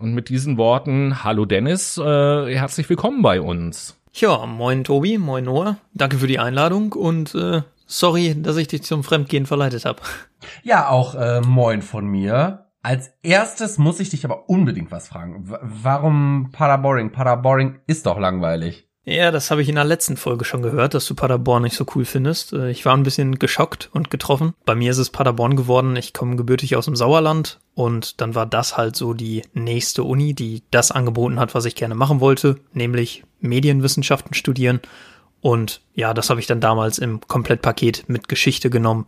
[0.00, 3.96] Und mit diesen Worten, hallo Dennis, äh, herzlich willkommen bei uns.
[4.12, 5.76] Ja, moin Tobi, moin Noah.
[5.92, 10.02] Danke für die Einladung und äh, sorry, dass ich dich zum Fremdgehen verleitet habe.
[10.64, 12.66] Ja, auch äh, moin von mir.
[12.82, 15.48] Als erstes muss ich dich aber unbedingt was fragen.
[15.48, 17.12] W warum Paraboring?
[17.12, 18.88] Paraboring ist doch langweilig.
[19.06, 21.84] Ja, das habe ich in der letzten Folge schon gehört, dass du Paderborn nicht so
[21.94, 22.54] cool findest.
[22.54, 24.54] Äh, Ich war ein bisschen geschockt und getroffen.
[24.64, 25.94] Bei mir ist es Paderborn geworden.
[25.96, 30.32] Ich komme gebürtig aus dem Sauerland und dann war das halt so die nächste Uni,
[30.32, 34.80] die das angeboten hat, was ich gerne machen wollte, nämlich Medienwissenschaften studieren.
[35.42, 39.04] Und ja, das habe ich dann damals im Komplettpaket mit Geschichte genommen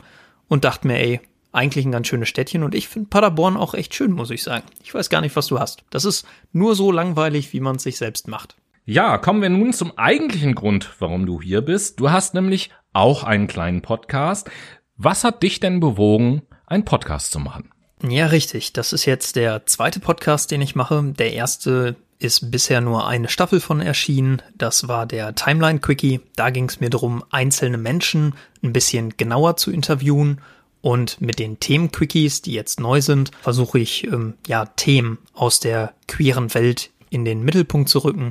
[0.49, 1.20] und dachte mir, ey,
[1.53, 4.64] eigentlich ein ganz schönes Städtchen und ich finde Paderborn auch echt schön, muss ich sagen.
[4.84, 5.84] Ich weiß gar nicht, was du hast.
[5.88, 8.57] Das ist nur so langweilig, wie man es sich selbst macht.
[8.89, 11.99] Ja, kommen wir nun zum eigentlichen Grund, warum du hier bist.
[11.99, 14.49] Du hast nämlich auch einen kleinen Podcast.
[14.97, 17.72] Was hat dich denn bewogen, einen Podcast zu machen?
[18.09, 18.74] Ja, richtig.
[18.74, 21.03] Das ist jetzt der zweite Podcast, den ich mache.
[21.18, 24.41] Der erste ist bisher nur eine Staffel von erschienen.
[24.55, 26.20] Das war der Timeline Quickie.
[26.37, 30.41] Da ging es mir darum, einzelne Menschen ein bisschen genauer zu interviewen.
[30.80, 35.93] Und mit den Themen-Quickies, die jetzt neu sind, versuche ich, ähm, ja, Themen aus der
[36.07, 38.30] queeren Welt in den Mittelpunkt zu rücken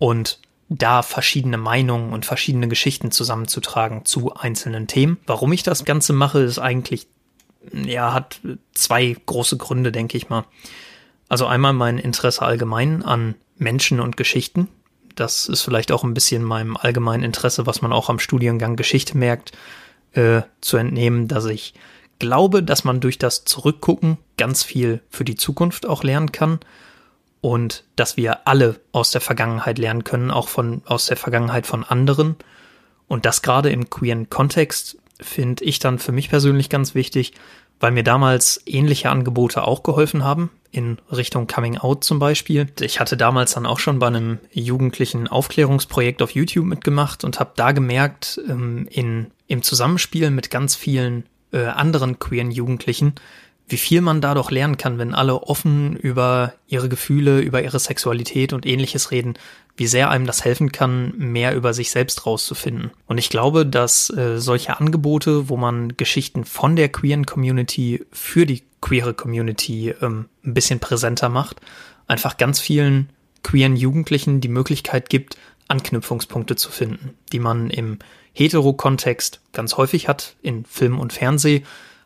[0.00, 0.40] und
[0.70, 5.18] da verschiedene Meinungen und verschiedene Geschichten zusammenzutragen zu einzelnen Themen.
[5.26, 7.06] Warum ich das Ganze mache, ist eigentlich,
[7.72, 8.40] ja, hat
[8.72, 10.44] zwei große Gründe, denke ich mal.
[11.28, 14.68] Also einmal mein Interesse allgemein an Menschen und Geschichten.
[15.16, 19.18] Das ist vielleicht auch ein bisschen meinem allgemeinen Interesse, was man auch am Studiengang Geschichte
[19.18, 19.52] merkt,
[20.12, 21.74] äh, zu entnehmen, dass ich
[22.18, 26.58] glaube, dass man durch das Zurückgucken ganz viel für die Zukunft auch lernen kann
[27.40, 31.84] und dass wir alle aus der Vergangenheit lernen können, auch von aus der Vergangenheit von
[31.84, 32.36] anderen.
[33.08, 37.32] Und das gerade im queeren Kontext finde ich dann für mich persönlich ganz wichtig,
[37.78, 42.68] weil mir damals ähnliche Angebote auch geholfen haben, in Richtung Coming Out zum Beispiel.
[42.80, 47.52] Ich hatte damals dann auch schon bei einem jugendlichen Aufklärungsprojekt auf YouTube mitgemacht und habe
[47.56, 53.14] da gemerkt, ähm, in, im Zusammenspiel mit ganz vielen äh, anderen queeren Jugendlichen,
[53.70, 57.78] wie viel man da doch lernen kann, wenn alle offen über ihre Gefühle, über ihre
[57.78, 59.34] Sexualität und ähnliches reden,
[59.76, 62.90] wie sehr einem das helfen kann, mehr über sich selbst rauszufinden.
[63.06, 68.44] Und ich glaube, dass äh, solche Angebote, wo man Geschichten von der queeren Community für
[68.44, 71.60] die queere Community ähm, ein bisschen präsenter macht,
[72.08, 73.10] einfach ganz vielen
[73.42, 78.00] queeren Jugendlichen die Möglichkeit gibt, Anknüpfungspunkte zu finden, die man im
[78.32, 81.62] Hetero-Kontext ganz häufig hat, in Film und Fernseh,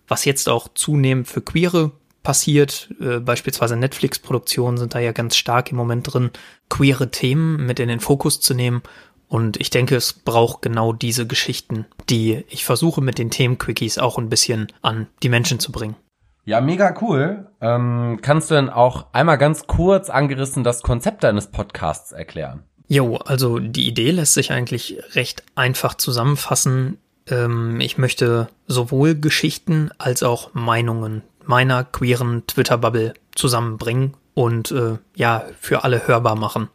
[0.08, 1.92] was jetzt auch zunehmend für Queere
[2.22, 2.88] passiert.
[3.00, 6.30] Äh, beispielsweise Netflix-Produktionen sind da ja ganz stark im Moment drin,
[6.68, 8.82] queere Themen mit in den Fokus zu nehmen.
[9.28, 14.18] Und ich denke, es braucht genau diese Geschichten, die ich versuche mit den Themen-Quickies auch
[14.18, 15.96] ein bisschen an die Menschen zu bringen.
[16.44, 17.46] Ja, mega cool.
[17.60, 22.64] Ähm, kannst du denn auch einmal ganz kurz angerissen das Konzept deines Podcasts erklären?
[22.86, 26.98] Jo, also die Idee lässt sich eigentlich recht einfach zusammenfassen.
[27.28, 35.44] Ähm, ich möchte sowohl Geschichten als auch Meinungen meiner queeren Twitter-Bubble zusammenbringen und äh, ja,
[35.60, 36.68] für alle hörbar machen.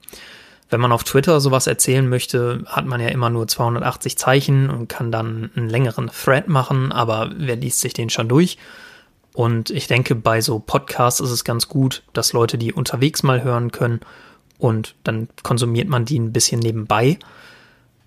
[0.69, 4.87] Wenn man auf Twitter sowas erzählen möchte, hat man ja immer nur 280 Zeichen und
[4.87, 8.57] kann dann einen längeren Thread machen, aber wer liest sich den schon durch?
[9.33, 13.43] Und ich denke, bei so Podcasts ist es ganz gut, dass Leute die unterwegs mal
[13.43, 14.01] hören können
[14.59, 17.17] und dann konsumiert man die ein bisschen nebenbei.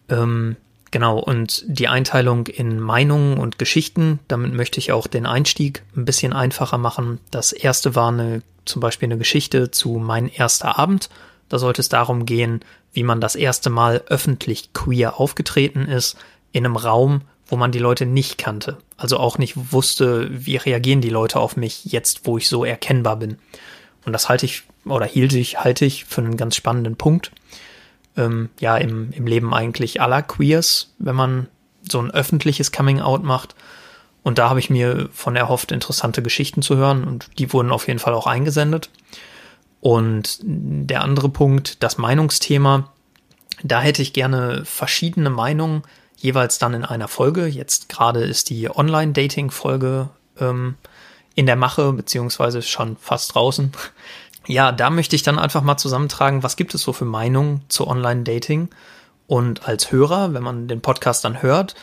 [0.08, 0.56] Ähm,
[0.92, 6.04] genau, und die Einteilung in Meinungen und Geschichten, damit möchte ich auch den Einstieg ein
[6.04, 7.18] bisschen einfacher machen.
[7.32, 11.10] Das erste war eine, zum Beispiel eine Geschichte zu Mein erster Abend.
[11.48, 12.60] Da sollte es darum gehen,
[12.92, 16.16] wie man das erste Mal öffentlich queer aufgetreten ist,
[16.52, 18.78] in einem Raum, wo man die Leute nicht kannte.
[18.96, 23.16] Also auch nicht wusste, wie reagieren die Leute auf mich jetzt, wo ich so erkennbar
[23.16, 23.38] bin.
[24.04, 27.30] Und das halte ich oder hielt ich, halte ich für einen ganz spannenden Punkt.
[28.16, 31.48] Ähm, ja, im, im Leben eigentlich aller Queers, wenn man
[31.88, 33.54] so ein öffentliches Coming Out macht.
[34.22, 37.88] Und da habe ich mir von erhofft, interessante Geschichten zu hören und die wurden auf
[37.88, 38.90] jeden Fall auch eingesendet.
[39.80, 42.92] Und der andere Punkt, das Meinungsthema,
[43.64, 45.82] da hätte ich gerne verschiedene Meinungen
[46.16, 47.46] jeweils dann in einer Folge.
[47.46, 50.08] Jetzt gerade ist die Online-Dating-Folge
[50.38, 50.76] ähm,
[51.34, 53.72] in der Mache, beziehungsweise schon fast draußen.
[54.46, 57.86] Ja, da möchte ich dann einfach mal zusammentragen, was gibt es so für Meinungen zu
[57.86, 58.68] Online-Dating?
[59.26, 61.74] Und als Hörer, wenn man den Podcast dann hört,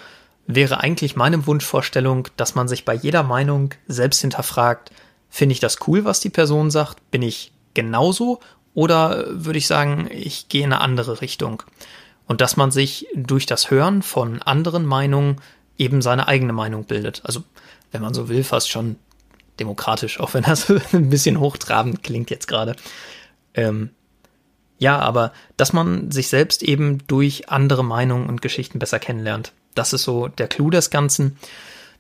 [0.46, 4.92] wäre eigentlich meine Wunschvorstellung, dass man sich bei jeder Meinung selbst hinterfragt,
[5.30, 7.12] finde ich das cool, was die Person sagt?
[7.12, 8.40] Bin ich genauso?
[8.74, 11.64] Oder würde ich sagen, ich gehe in eine andere Richtung?
[12.28, 15.38] Und dass man sich durch das Hören von anderen Meinungen
[15.78, 17.22] eben seine eigene Meinung bildet.
[17.24, 17.44] Also,
[17.92, 18.98] wenn man so will, fast schon
[19.60, 22.76] demokratisch, auch wenn das ein bisschen hochtrabend klingt jetzt gerade.
[23.54, 23.92] Ähm,
[24.78, 29.52] ja, aber dass man sich selbst eben durch andere Meinungen und Geschichten besser kennenlernt.
[29.76, 31.38] Das ist so der Clou des Ganzen.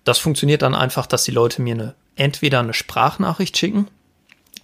[0.05, 3.87] Das funktioniert dann einfach, dass die Leute mir eine, entweder eine Sprachnachricht schicken.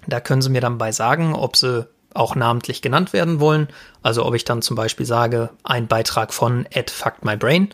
[0.07, 3.67] Da können sie mir dann bei sagen, ob sie auch namentlich genannt werden wollen.
[4.01, 7.73] Also ob ich dann zum Beispiel sage, ein Beitrag von at Fucked My Brain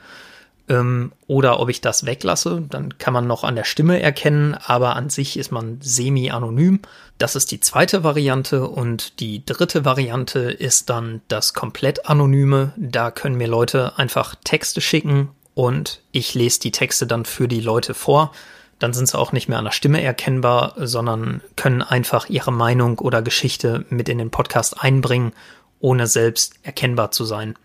[0.69, 4.95] ähm, oder ob ich das weglasse, dann kann man noch an der Stimme erkennen, aber
[4.95, 6.79] an sich ist man semi-anonym.
[7.17, 12.73] Das ist die zweite Variante und die dritte Variante ist dann das komplett anonyme.
[12.77, 17.61] Da können mir Leute einfach Texte schicken und ich lese die Texte dann für die
[17.61, 18.31] Leute vor.
[18.79, 22.97] Dann sind sie auch nicht mehr an der Stimme erkennbar, sondern können einfach ihre Meinung
[22.97, 25.33] oder Geschichte mit in den Podcast einbringen,
[25.79, 27.55] ohne selbst erkennbar zu sein.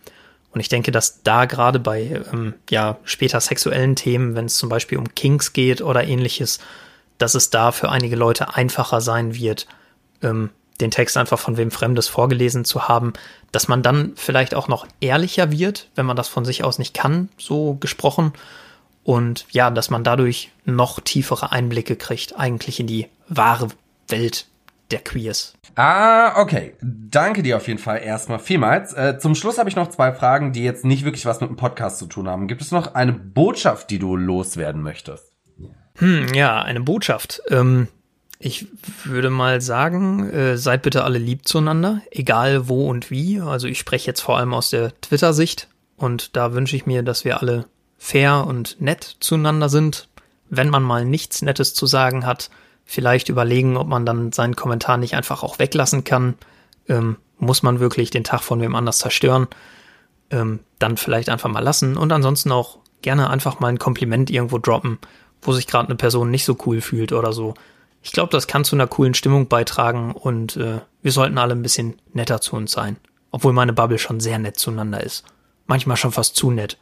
[0.57, 4.71] Und ich denke, dass da gerade bei ähm, ja später sexuellen Themen, wenn es zum
[4.71, 6.61] Beispiel um Kinks geht oder ähnliches,
[7.19, 9.67] dass es da für einige Leute einfacher sein wird,
[10.23, 10.49] ähm,
[10.81, 13.13] den Text einfach von wem Fremdes vorgelesen zu haben,
[13.53, 16.95] dass man dann vielleicht auch noch ehrlicher wird, wenn man das von sich aus nicht
[16.95, 18.33] kann, so gesprochen.
[19.05, 23.69] Und ja, dass man dadurch noch tiefere Einblicke kriegt, eigentlich in die wahre
[24.09, 24.47] Welt
[24.91, 25.55] der Queers.
[25.75, 26.75] Ah, okay.
[26.81, 28.93] Danke dir auf jeden Fall erstmal vielmals.
[28.95, 31.57] Äh, zum Schluss habe ich noch zwei Fragen, die jetzt nicht wirklich was mit dem
[31.57, 32.49] Podcast zu tun haben.
[32.49, 35.33] Gibt es noch eine Botschaft, die du loswerden möchtest?
[35.97, 37.43] Hm, ja, eine Botschaft.
[37.51, 37.89] Ähm,
[38.39, 38.67] ich
[39.05, 43.41] würde mal sagen, äh, seid bitte alle lieb zueinander, egal wo und wie.
[43.41, 47.25] Also ich spreche jetzt vor allem aus der Twitter-Sicht und da wünsche ich mir, dass
[47.25, 47.67] wir alle
[47.99, 50.09] fair und nett zueinander sind.
[50.49, 52.51] Wenn man mal nichts Nettes zu sagen hat,
[52.87, 56.35] vielleicht überlegen, ob man dann seinen Kommentar nicht einfach auch weglassen kann.
[56.89, 59.49] Ähm, muss man wirklich den Tag von wem anders zerstören?
[60.31, 64.59] Ähm, dann vielleicht einfach mal lassen und ansonsten auch gerne einfach mal ein Kompliment irgendwo
[64.59, 64.99] droppen,
[65.43, 67.55] wo sich gerade eine Person nicht so cool fühlt oder so.
[68.03, 71.63] Ich glaube, das kann zu einer coolen Stimmung beitragen und äh, wir sollten alle ein
[71.63, 72.97] bisschen netter zu uns sein.
[73.31, 75.25] Obwohl meine Bubble schon sehr nett zueinander ist.
[75.67, 76.79] Manchmal schon fast zu nett.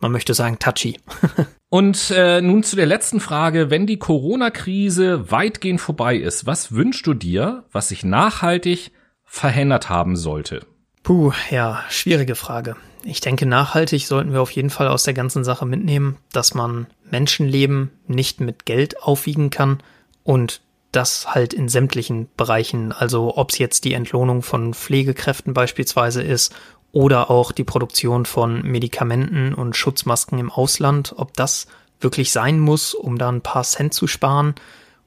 [0.00, 0.98] Man möchte sagen touchy.
[1.70, 3.70] Und äh, nun zu der letzten Frage.
[3.70, 8.92] Wenn die Corona-Krise weitgehend vorbei ist, was wünschst du dir, was sich nachhaltig
[9.24, 10.64] verändert haben sollte?
[11.02, 12.76] Puh, ja, schwierige Frage.
[13.04, 16.86] Ich denke, nachhaltig sollten wir auf jeden Fall aus der ganzen Sache mitnehmen, dass man
[17.10, 19.78] Menschenleben nicht mit Geld aufwiegen kann
[20.24, 20.60] und
[20.92, 26.54] das halt in sämtlichen Bereichen, also ob es jetzt die Entlohnung von Pflegekräften beispielsweise ist
[26.92, 31.66] oder auch die Produktion von Medikamenten und Schutzmasken im Ausland, ob das
[32.00, 34.54] wirklich sein muss, um da ein paar Cent zu sparen,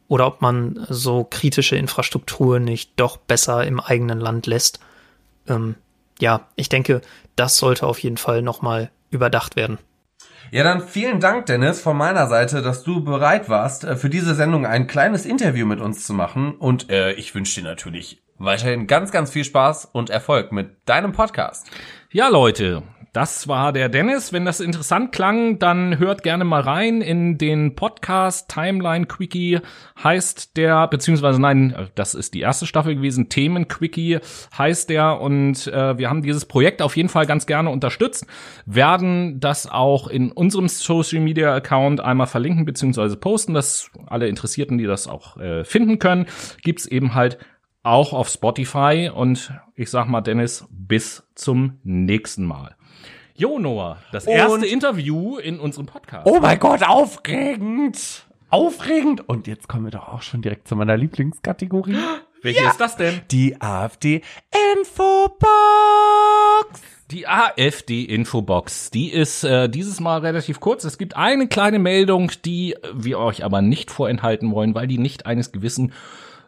[0.07, 4.81] oder ob man so kritische Infrastruktur nicht doch besser im eigenen Land lässt.
[5.47, 5.75] Ähm,
[6.19, 7.01] ja, ich denke,
[7.37, 9.77] das sollte auf jeden Fall nochmal überdacht werden.
[10.51, 14.35] Ja, dann vielen Dank, Dennis, von meiner Seite, dass du bereit warst, äh, für diese
[14.35, 16.55] Sendung ein kleines Interview mit uns zu machen.
[16.55, 21.11] Und äh, ich wünsche dir natürlich weiterhin ganz, ganz viel Spaß und Erfolg mit deinem
[21.11, 21.69] Podcast.
[22.11, 22.83] Ja, Leute,
[23.13, 24.31] das war der Dennis.
[24.31, 29.59] Wenn das interessant klang, dann hört gerne mal rein in den Podcast Timeline Quickie
[30.01, 33.27] heißt der, beziehungsweise nein, das ist die erste Staffel gewesen.
[33.27, 34.19] Themen Quickie
[34.57, 38.27] heißt der und äh, wir haben dieses Projekt auf jeden Fall ganz gerne unterstützt,
[38.65, 44.77] werden das auch in unserem Social Media Account einmal verlinken beziehungsweise posten, dass alle Interessierten,
[44.77, 46.27] die das auch äh, finden können,
[46.63, 47.37] gibt's eben halt
[47.83, 49.11] auch auf Spotify.
[49.13, 52.75] Und ich sag mal, Dennis, bis zum nächsten Mal.
[53.35, 56.27] Jo, Noah, das Und- erste Interview in unserem Podcast.
[56.27, 58.25] Oh mein Gott, aufregend.
[58.49, 59.27] Aufregend.
[59.29, 61.95] Und jetzt kommen wir doch auch schon direkt zu meiner Lieblingskategorie.
[62.43, 63.21] Welche ist das denn?
[63.31, 64.21] Die AfD
[64.73, 65.45] Infobox.
[67.11, 70.85] Die AfD-Infobox, die ist äh, dieses Mal relativ kurz.
[70.85, 75.25] Es gibt eine kleine Meldung, die wir euch aber nicht vorenthalten wollen, weil die nicht
[75.25, 75.91] eines gewissen,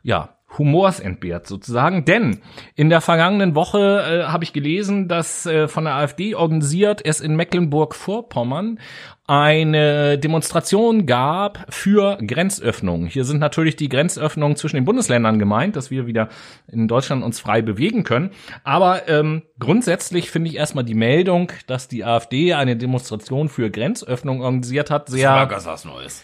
[0.04, 2.06] ja, Humors entbehrt sozusagen.
[2.06, 2.39] Denn
[2.76, 7.20] in der vergangenen Woche äh, habe ich gelesen, dass äh, von der AfD organisiert es
[7.22, 8.80] in Mecklenburg-Vorpommern
[9.26, 13.08] eine Demonstration gab für Grenzöffnungen.
[13.08, 16.28] Hier sind natürlich die Grenzöffnungen zwischen den Bundesländern gemeint, dass wir wieder
[16.70, 18.32] in Deutschland uns frei bewegen können.
[18.66, 24.41] Aber ähm, grundsätzlich finde ich erstmal die Meldung, dass die AfD eine Demonstration für Grenzöffnungen
[24.41, 26.24] organisiert hat, sehr ganz was Neues.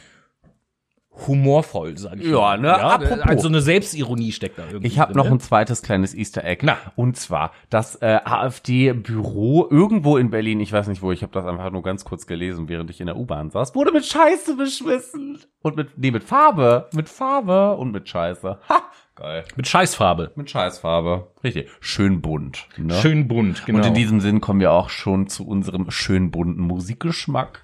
[1.27, 2.59] Humorvoll, sage ich Ja, mal.
[2.59, 2.73] ne?
[2.79, 3.19] Apropos.
[3.21, 4.87] Also eine Selbstironie steckt da irgendwie.
[4.87, 5.31] Ich habe noch ne?
[5.31, 6.65] ein zweites kleines Easter Egg.
[6.65, 6.77] Na.
[6.95, 11.45] Und zwar das äh, AfD-Büro irgendwo in Berlin, ich weiß nicht wo, ich habe das
[11.45, 15.39] einfach nur ganz kurz gelesen, während ich in der U-Bahn saß, wurde mit Scheiße beschmissen.
[15.61, 16.87] Und mit, nee, mit Farbe.
[16.93, 18.59] Mit Farbe und mit Scheiße.
[18.69, 18.81] Ha,
[19.15, 19.43] geil.
[19.55, 20.31] mit Scheißfarbe.
[20.35, 21.27] Mit Scheißfarbe.
[21.43, 21.69] Richtig.
[21.81, 22.67] Schön bunt.
[22.77, 22.93] Ne?
[22.93, 23.79] Schön bunt, genau.
[23.79, 27.63] Und in diesem Sinn kommen wir auch schon zu unserem schön bunten Musikgeschmack.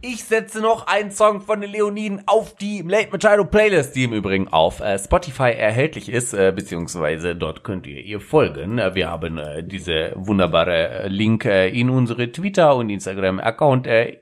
[0.00, 4.12] Ich setze noch einen Song von den Leoniden auf die Late Machado Playlist, die im
[4.12, 8.78] Übrigen auf äh, Spotify erhältlich ist, äh, beziehungsweise dort könnt ihr ihr folgen.
[8.78, 14.18] Äh, wir haben äh, diese wunderbare äh, Link äh, in unsere Twitter- und Instagram-Account äh,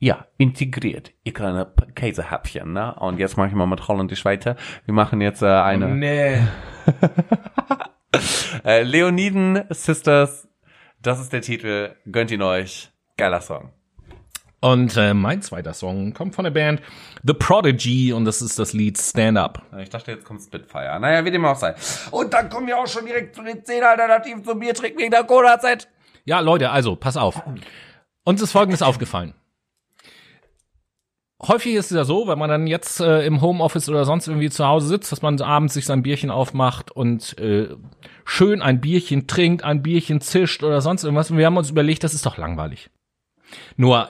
[0.00, 1.12] ja, integriert.
[1.22, 2.96] Ihr kleine Käsehäppchen, ne?
[2.96, 4.56] Und jetzt mache ich mal mit Holländisch weiter.
[4.86, 6.38] Wir machen jetzt äh, eine Nee.
[8.64, 10.48] äh, Leoniden Sisters.
[11.00, 11.94] Das ist der Titel.
[12.10, 12.90] Gönnt ihn euch.
[13.16, 13.70] Geiler Song.
[14.64, 16.80] Und äh, mein zweiter Song kommt von der Band
[17.22, 19.60] The Prodigy und das ist das Lied Stand Up.
[19.78, 20.98] Ich dachte, jetzt kommt Spitfire.
[20.98, 21.74] Naja, wie dem auch sei.
[22.10, 25.24] Und dann kommen wir auch schon direkt zu den 10 Alternativen zum Biertrinken wegen der
[25.24, 25.90] Corona-Zeit.
[26.24, 27.42] Ja, Leute, also, pass auf.
[28.24, 29.34] Uns ist Folgendes aufgefallen.
[31.46, 34.48] Häufig ist es ja so, wenn man dann jetzt äh, im Homeoffice oder sonst irgendwie
[34.48, 37.68] zu Hause sitzt, dass man abends sich sein Bierchen aufmacht und äh,
[38.24, 41.30] schön ein Bierchen trinkt, ein Bierchen zischt oder sonst irgendwas.
[41.30, 42.88] Und wir haben uns überlegt, das ist doch langweilig.
[43.76, 44.08] Nur,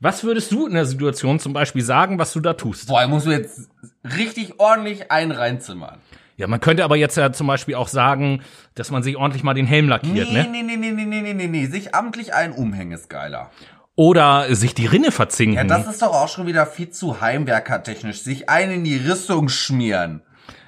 [0.00, 2.88] was würdest du in der Situation zum Beispiel sagen, was du da tust?
[2.88, 3.68] Boah, musst du jetzt
[4.02, 5.98] richtig ordentlich einen reinzimmern.
[6.38, 8.42] Ja, man könnte aber jetzt ja zum Beispiel auch sagen,
[8.74, 10.48] dass man sich ordentlich mal den Helm lackiert, ne?
[10.50, 11.66] nee, nee, nee, nee, nee, nee, nee, nee.
[11.66, 13.50] Sich amtlich einen umhängen ist geiler.
[13.94, 15.56] Oder sich die Rinne verzinken.
[15.56, 18.22] Ja, das ist doch auch schon wieder viel zu heimwerkertechnisch.
[18.22, 20.22] Sich einen in die Rüstung schmieren.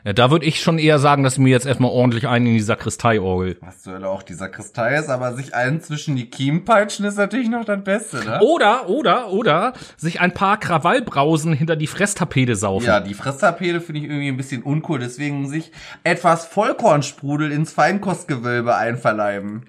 [0.05, 2.55] Ja, da würde ich schon eher sagen, dass ich mir jetzt erstmal ordentlich einen in
[2.55, 3.57] die Sakristei orgel.
[3.61, 7.49] Was soll auch dieser Kristall ist, aber sich einen zwischen die Kiemen peitschen ist natürlich
[7.49, 8.41] noch das Beste, ne?
[8.41, 12.87] Oder, oder, oder sich ein paar Krawallbrausen hinter die Fresstapete saufen.
[12.87, 15.71] Ja, die Fresstapete finde ich irgendwie ein bisschen uncool, deswegen sich
[16.03, 19.67] etwas Vollkornsprudel ins Feinkostgewölbe einverleiben.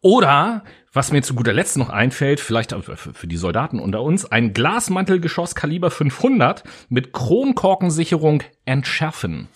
[0.00, 4.24] Oder, was mir zu guter Letzt noch einfällt, vielleicht auch für die Soldaten unter uns,
[4.24, 9.48] ein Glasmantelgeschoss Kaliber 500 mit Kronkorkensicherung entschärfen.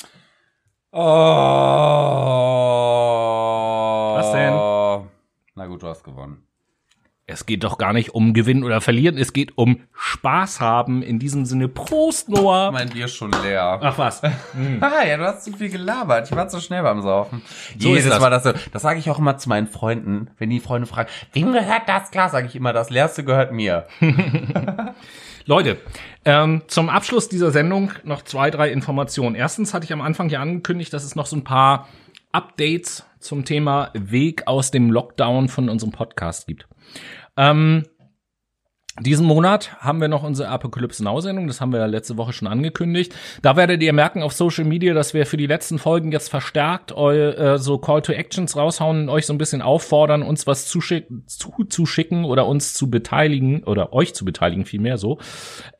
[0.92, 1.00] Oh.
[4.16, 4.54] Was denn?
[5.56, 6.46] Na gut, du hast gewonnen.
[7.26, 11.02] Es geht doch gar nicht um Gewinnen oder Verlieren, es geht um Spaß haben.
[11.02, 12.70] In diesem Sinne, Prost, Noah.
[12.70, 13.78] Mein Bier ist schon leer.
[13.82, 14.20] Ach was.
[14.80, 16.28] Ah, ja, du hast zu viel gelabert.
[16.30, 17.42] Ich war zu schnell beim Saufen.
[17.78, 18.20] So Jedes ist das.
[18.20, 18.52] Mal das so.
[18.72, 20.28] Das sage ich auch immer zu meinen Freunden.
[20.36, 23.86] Wenn die Freunde fragen, wem gehört das Glas, sage ich immer, das leerste gehört mir.
[25.46, 25.78] Leute,
[26.26, 29.34] ähm, zum Abschluss dieser Sendung noch zwei, drei Informationen.
[29.34, 31.88] Erstens hatte ich am Anfang ja angekündigt, dass es noch so ein paar
[32.32, 36.66] Updates zum Thema Weg aus dem Lockdown von unserem Podcast gibt.
[37.36, 37.84] Ähm,
[39.00, 42.32] diesen Monat haben wir noch unsere Apocalypse Now Sendung, das haben wir ja letzte Woche
[42.32, 43.12] schon angekündigt.
[43.42, 46.92] Da werdet ihr merken auf Social Media, dass wir für die letzten Folgen jetzt verstärkt
[46.96, 50.68] eu, äh, so Call to Actions raushauen und euch so ein bisschen auffordern, uns was
[50.68, 55.18] zuschicken, zuzuschicken oder uns zu beteiligen oder euch zu beteiligen vielmehr so.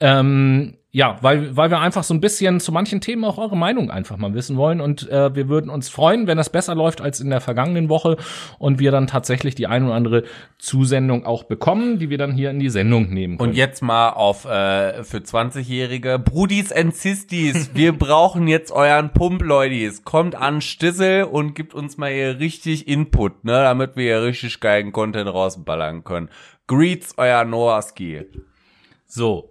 [0.01, 3.91] Ähm, ja, weil, weil wir einfach so ein bisschen zu manchen Themen auch eure Meinung
[3.91, 4.81] einfach mal wissen wollen.
[4.81, 8.17] Und äh, wir würden uns freuen, wenn das besser läuft als in der vergangenen Woche
[8.61, 10.23] und wir dann tatsächlich die ein oder andere
[10.59, 13.51] Zusendung auch bekommen, die wir dann hier in die Sendung nehmen können.
[13.51, 16.21] Und jetzt mal auf äh, für 20-Jährige.
[16.21, 19.91] Brudis and Sistis, wir brauchen jetzt euren Pump, Leute.
[20.05, 24.61] Kommt an Stissel und gibt uns mal hier richtig Input, ne, damit wir hier richtig
[24.61, 26.29] geilen Content rausballern können.
[26.69, 28.27] Greets, euer Noaski.
[29.09, 29.51] So.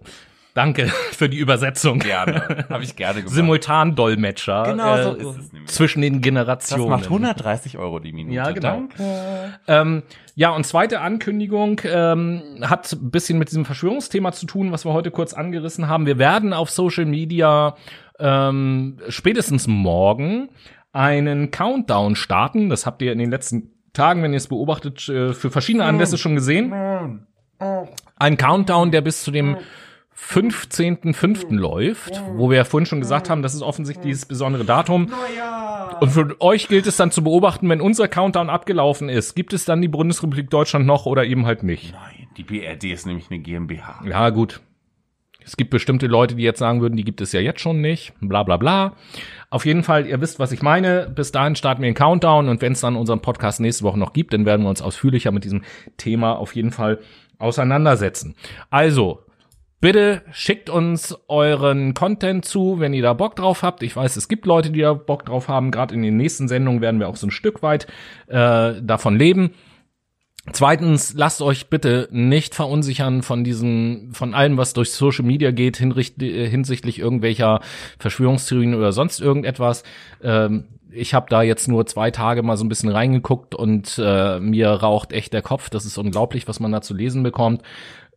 [0.54, 1.98] Danke für die Übersetzung.
[1.98, 2.66] Gerne.
[2.70, 3.34] Habe ich gerne gemacht.
[3.34, 4.62] Simultan-Dolmetscher.
[4.62, 5.70] Genau so äh, ist es nämlich.
[5.70, 6.90] Zwischen den das Generationen.
[6.90, 8.36] macht 130 Euro die Minute.
[8.36, 8.68] Ja, genau.
[8.70, 9.58] Danke.
[9.66, 10.02] Ähm,
[10.36, 14.92] ja, und zweite Ankündigung ähm, hat ein bisschen mit diesem Verschwörungsthema zu tun, was wir
[14.92, 16.06] heute kurz angerissen haben.
[16.06, 17.74] Wir werden auf Social Media
[18.20, 20.50] ähm, spätestens morgen
[20.92, 22.68] einen Countdown starten.
[22.68, 26.16] Das habt ihr in den letzten Tagen, wenn ihr es beobachtet, äh, für verschiedene Anlässe
[26.16, 27.26] schon gesehen.
[28.16, 29.56] Ein Countdown, der bis zu dem
[30.30, 31.54] 15.05.
[31.54, 35.12] läuft, wo wir ja vorhin schon gesagt haben, das ist offensichtlich dieses besondere Datum.
[36.00, 39.64] Und für euch gilt es dann zu beobachten, wenn unser Countdown abgelaufen ist, gibt es
[39.64, 41.92] dann die Bundesrepublik Deutschland noch oder eben halt nicht.
[41.92, 44.02] Nein, die BRD ist nämlich eine GmbH.
[44.08, 44.60] Ja, gut.
[45.44, 48.14] Es gibt bestimmte Leute, die jetzt sagen würden, die gibt es ja jetzt schon nicht,
[48.20, 48.94] bla bla bla.
[49.50, 51.12] Auf jeden Fall, ihr wisst, was ich meine.
[51.14, 54.14] Bis dahin starten wir den Countdown und wenn es dann unseren Podcast nächste Woche noch
[54.14, 55.62] gibt, dann werden wir uns ausführlicher mit diesem
[55.98, 56.98] Thema auf jeden Fall
[57.38, 58.34] auseinandersetzen.
[58.70, 59.23] Also,
[59.84, 63.82] bitte schickt uns euren Content zu, wenn ihr da Bock drauf habt.
[63.82, 65.70] Ich weiß, es gibt Leute, die da Bock drauf haben.
[65.70, 67.86] Gerade in den nächsten Sendungen werden wir auch so ein Stück weit
[68.28, 69.50] äh, davon leben.
[70.52, 75.78] Zweitens, lasst euch bitte nicht verunsichern von diesem, von allem, was durch Social Media geht,
[75.82, 77.60] äh, hinsichtlich irgendwelcher
[77.98, 79.82] Verschwörungstheorien oder sonst irgendetwas.
[80.22, 80.64] Ähm,
[80.94, 84.68] ich habe da jetzt nur zwei Tage mal so ein bisschen reingeguckt und äh, mir
[84.70, 85.68] raucht echt der Kopf.
[85.68, 87.62] Das ist unglaublich, was man da zu lesen bekommt.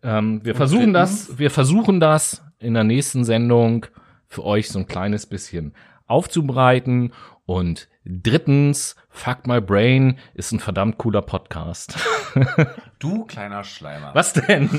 [0.03, 3.85] Ähm, wir versuchen das, wir versuchen das in der nächsten Sendung
[4.27, 5.73] für euch so ein kleines bisschen
[6.05, 7.13] aufzubereiten.
[7.45, 11.97] Und drittens, Fuck My Brain ist ein verdammt cooler Podcast.
[12.99, 14.09] Du kleiner Schleimer.
[14.15, 14.71] Was denn?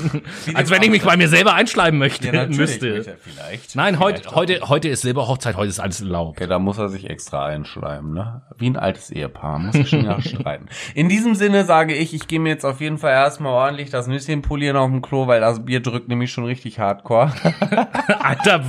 [0.45, 3.17] Wie Als wenn ich mich bei mir selber einschleimen möchte, Ja, müsste.
[3.21, 3.77] Vielleicht.
[3.77, 6.37] Nein, heute, Vielleicht heute, heute ist Silberhochzeit, heute ist alles erlaubt.
[6.37, 8.41] Okay, da muss er sich extra einschleimen, ne?
[8.57, 10.67] Wie ein altes Ehepaar, muss sich schon ja streiten.
[10.95, 14.07] In diesem Sinne sage ich, ich gehe mir jetzt auf jeden Fall erstmal ordentlich das
[14.07, 17.31] Nüsschen polieren auf dem Klo, weil das Bier drückt nämlich schon richtig hardcore.
[18.19, 18.65] Alter,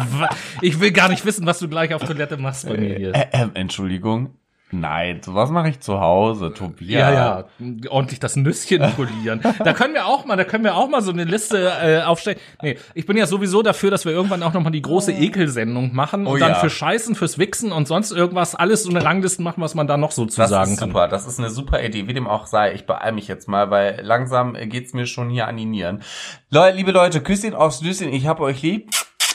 [0.61, 3.15] ich will gar nicht wissen, was du gleich auf Toilette machst bei mir hier.
[3.17, 4.37] Äh, ähm, Entschuldigung.
[4.73, 6.91] Nein, sowas mache ich zu Hause, Tobias.
[7.01, 7.45] Ja, ja,
[7.89, 9.41] ordentlich das Nüsschen polieren.
[9.65, 12.39] da können wir auch mal, da können wir auch mal so eine Liste äh, aufstellen.
[12.63, 15.95] Nee, ich bin ja sowieso dafür, dass wir irgendwann auch noch mal die große Ekelsendung
[15.95, 16.59] machen und Oh dann ja.
[16.59, 19.97] für Scheißen, fürs Wichsen und sonst irgendwas alles so eine Rangliste machen, was man da
[19.97, 20.91] noch so zu Das sagen ist kann.
[20.91, 22.73] super, das ist eine super Idee, wie dem auch sei.
[22.75, 26.03] Ich beeil mich jetzt mal, weil langsam äh, geht's mir schon hier an die Nieren.
[26.51, 28.91] Leute, liebe Leute, Küsschen aufs Nüsschen, ich hab euch lieb.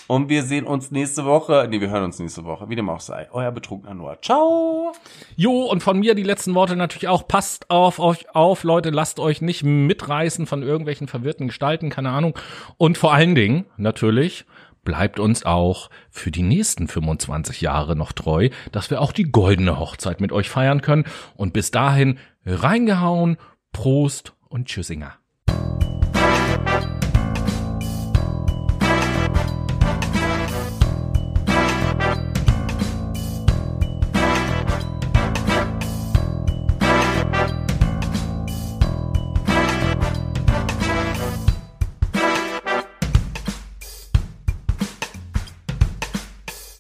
[0.08, 1.68] Und wir sehen uns nächste Woche.
[1.70, 3.28] Nee, wir hören uns nächste Woche, wie dem auch sei.
[3.32, 4.22] Euer betrunkener Noah.
[4.22, 4.94] Ciao.
[5.36, 7.28] Jo, und von mir die letzten Worte natürlich auch.
[7.28, 12.38] Passt auf euch auf, Leute, lasst euch nicht mitreißen von irgendwelchen verwirrten Gestalten, keine Ahnung.
[12.78, 14.46] Und vor allen Dingen, natürlich,
[14.84, 19.80] bleibt uns auch für die nächsten 25 Jahre noch treu, dass wir auch die goldene
[19.80, 21.06] Hochzeit mit euch feiern können.
[21.36, 23.38] Und bis dahin reingehauen,
[23.74, 25.16] Prost und Tschüssinger.